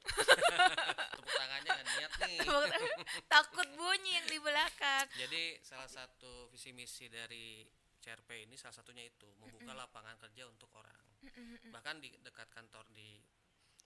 [1.17, 2.39] tepuk tangannya nggak niat nih
[3.33, 5.07] takut bunyi yang di belakang.
[5.17, 7.65] jadi salah satu visi misi dari
[8.03, 11.07] CRP ini salah satunya itu membuka lapangan kerja untuk orang.
[11.71, 13.23] Bahkan di dekat kantor di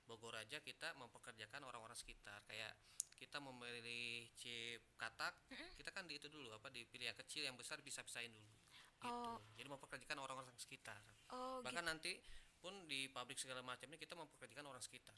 [0.09, 2.41] Bogor aja kita mempekerjakan orang-orang sekitar.
[2.49, 2.73] Kayak
[3.17, 5.33] kita memilih chip katak
[5.81, 8.53] kita kan di itu dulu apa dipilih yang kecil yang besar bisa pisahin dulu.
[8.97, 9.13] Gitu.
[9.13, 9.37] Oh.
[9.61, 11.01] jadi mempekerjakan orang-orang sekitar.
[11.33, 12.17] Oh, bahkan nanti
[12.61, 15.17] pun di pabrik segala macamnya kita mempekerjakan orang sekitar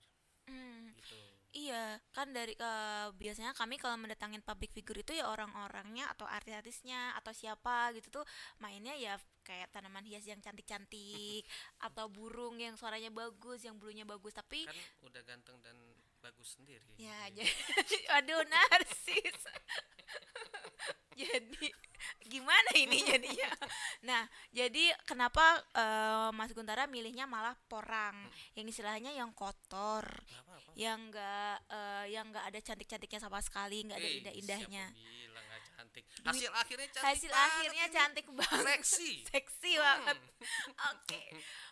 [0.49, 1.17] Hmm, gitu.
[1.49, 7.17] Iya, kan dari eh, biasanya kami kalau mendatangin public figure itu ya orang-orangnya atau artis-artisnya
[7.17, 8.25] atau siapa gitu tuh
[8.61, 9.17] mainnya ya
[9.49, 11.49] kayak tanaman hias yang cantik-cantik
[11.89, 14.77] atau burung yang suaranya bagus, yang bulunya bagus, tapi kan
[15.09, 15.77] udah ganteng dan
[16.21, 17.01] bagus sendiri.
[17.01, 19.41] Ya Jadi, jadi aduh narsis.
[21.19, 21.67] jadi
[22.33, 23.51] gimana ini jadinya?
[24.07, 24.23] Nah,
[24.55, 25.43] jadi kenapa
[25.75, 28.15] eh, Mas Guntara milihnya malah porang?
[28.55, 31.59] Yang istilahnya yang kotor, nggak apa-apa yang enggak
[32.07, 34.91] yang enggak ada cantik-cantiknya sama sekali, enggak ada Eh, bilang nggak
[35.79, 37.95] cantik hasil akhirnya cantik Hasil banget akhirnya ini.
[37.95, 38.65] cantik banget.
[38.75, 40.19] seksi Seksi banget.
[40.91, 41.23] Oke.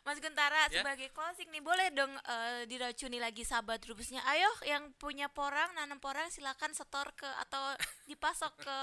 [0.01, 0.79] Mas Guntara Ya.
[0.79, 4.23] sebagai closing nih boleh dong eh, diracuni lagi sahabat rubusnya.
[4.25, 7.75] Ayo yang punya porang, nanam porang silakan setor ke atau
[8.07, 8.79] dipasok ke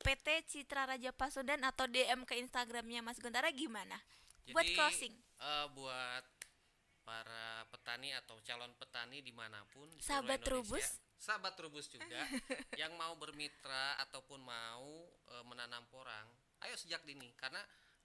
[0.00, 3.98] PT Citra Raja Pasundan atau DM ke Instagramnya Mas Guntara gimana?
[4.48, 5.14] Buat Jadi, closing.
[5.36, 6.24] eh, buat
[7.02, 11.02] para petani atau calon petani di mana pun Sahabat Trubus.
[11.20, 12.16] Sahabat Trubus juga
[12.80, 14.88] yang mau bermitra ataupun mau
[15.36, 16.26] eh, menanam porang
[16.64, 17.28] ayo sejak dini.
[17.36, 17.60] Karena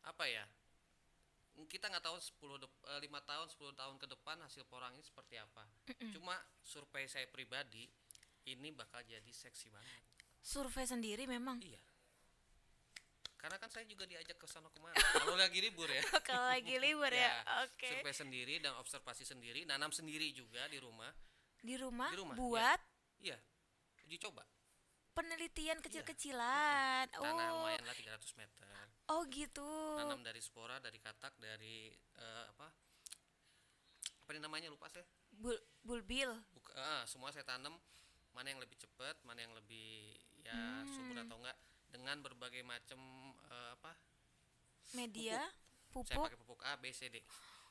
[0.06, 0.44] apa ya
[1.72, 5.03] kita nggak tahu 10 dep- eh, lima tahun 10 tahun ke depan hasil porang ini
[5.07, 5.64] seperti apa.
[6.11, 7.88] Cuma survei saya pribadi
[8.45, 10.02] ini bakal jadi seksi banget.
[10.44, 11.57] Survei sendiri memang.
[11.64, 11.80] iya.
[13.39, 16.03] Karena kan saya juga diajak ke sana ke mana kalau lagi libur ya.
[16.22, 17.31] Kalau lagi libur ya.
[17.31, 17.88] Ya, Oke.
[17.88, 21.10] survei sendiri dan observasi sendiri nanam sendiri juga di rumah.
[21.65, 22.77] Di rumah, Di rumah, buat
[23.19, 23.37] iya
[24.03, 24.43] uji coba.
[25.11, 27.07] Penelitian kecil-kecilan.
[27.07, 27.63] tanah Oh.
[27.63, 28.67] lumayan lah 300 meter.
[29.07, 29.71] Oh gitu.
[29.95, 32.67] tanam dari spora dari katak dari eh, apa?
[34.21, 34.67] Apa namanya?
[34.67, 35.05] Lupa saya.
[35.31, 36.35] Bul bulbil.
[36.51, 37.79] Buka, ah, semua saya tanam.
[38.31, 41.23] Mana yang lebih cepat mana yang lebih ya subur Hmm.
[41.23, 41.57] atau enggak.
[41.87, 42.99] Dengan berbagai macam
[43.47, 43.95] eh, apa?
[44.93, 46.23] Media, saya pupuk.
[46.27, 47.23] pakai pupuk A B C D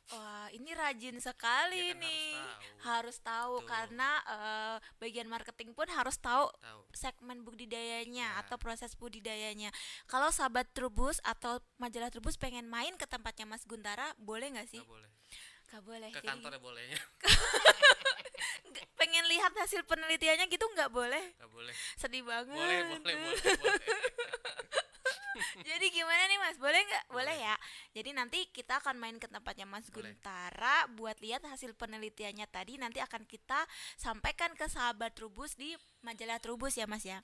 [0.06, 2.28] Wah, ini rajin sekali Ya kan harus nih.
[2.36, 2.68] tahu.
[2.78, 3.68] Harus tahu Betul.
[3.68, 8.40] karena eh, bagian marketing pun harus tahu tahu segmen budidayanya Ya.
[8.40, 9.72] atau proses budidayanya.
[10.04, 14.78] Kalau sahabat Trubus atau majalah Trubus pengen main ke tempatnya Mas Guntara, boleh nggak sih?
[14.78, 15.10] nggak boleh
[15.66, 16.08] Gak boleh.
[16.08, 17.00] ke Jadi, kantornya bolehnya
[18.94, 21.24] pengen lihat hasil penelitiannya gitu nggak boleh.
[21.34, 22.52] nggak boleh Sedih banget.
[22.54, 23.88] boleh boleh boleh boleh
[25.68, 26.56] Jadi gimana nih Mas?
[26.56, 27.04] Boleh nggak?
[27.10, 27.54] Boleh ya.
[27.92, 30.14] Jadi nanti kita akan main ke tempatnya Mas Boleh.
[30.14, 32.76] Guntara buat lihat hasil penelitiannya tadi.
[32.76, 37.20] Nanti akan kita sampaikan ke sahabat Trubus di majalah Trubus ya Mas ya.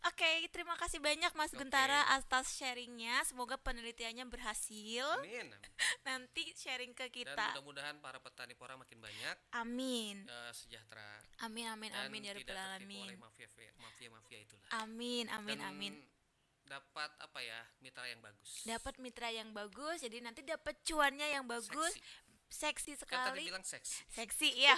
[0.00, 1.60] Oke, terima kasih banyak Mas Oke.
[1.60, 3.20] Guntara atas sharingnya.
[3.28, 5.04] Semoga penelitiannya berhasil.
[5.20, 5.52] amin
[6.08, 7.46] Nanti sharing ke dan kita.
[7.52, 10.24] mudah-mudahan para petani porang makin banyak Amin.
[10.24, 15.24] eh, sejahtera Amin amin dan amin ya tidak tertipu oleh mafia mafia mafia itulah Amin
[15.28, 15.92] amin dan amin.
[16.70, 18.62] Dapat apa ya mitra yang bagus.
[18.62, 22.98] Dapat mitra yang bagus, jadi nanti dapat cuannya yang bagus, seksi, seksi.
[22.98, 23.00] kan
[23.30, 23.46] sekali.
[23.46, 24.76] bilang seksi Seksi ya.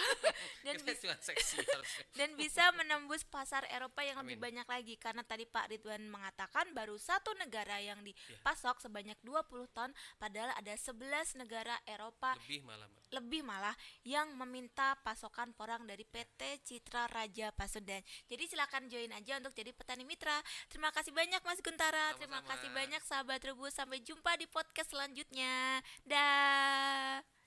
[0.62, 4.44] Dan kita cuma seksi harusnya dan bisa menembus pasar Eropa yang lebih Amin.
[4.61, 8.12] banyak lagi karena tadi Pak Ridwan mengatakan baru satu negara yang Iya.
[8.39, 11.01] dipasok sebanyak 20 ton padahal ada 11
[11.35, 18.01] negara Eropa lebih malah lebih malah yang meminta pasokan porang dari PT Citra Raja Pasundan.
[18.24, 20.35] Jadi silakan join aja untuk jadi petani mitra.
[20.66, 22.16] Terima kasih banyak Mas Guntara.
[22.16, 22.51] Terima Sama-sama.
[22.51, 23.73] kasih banyak sahabat Rebus.
[23.73, 25.53] Sampai jumpa di podcast selanjutnya.
[26.03, 27.41] Dah.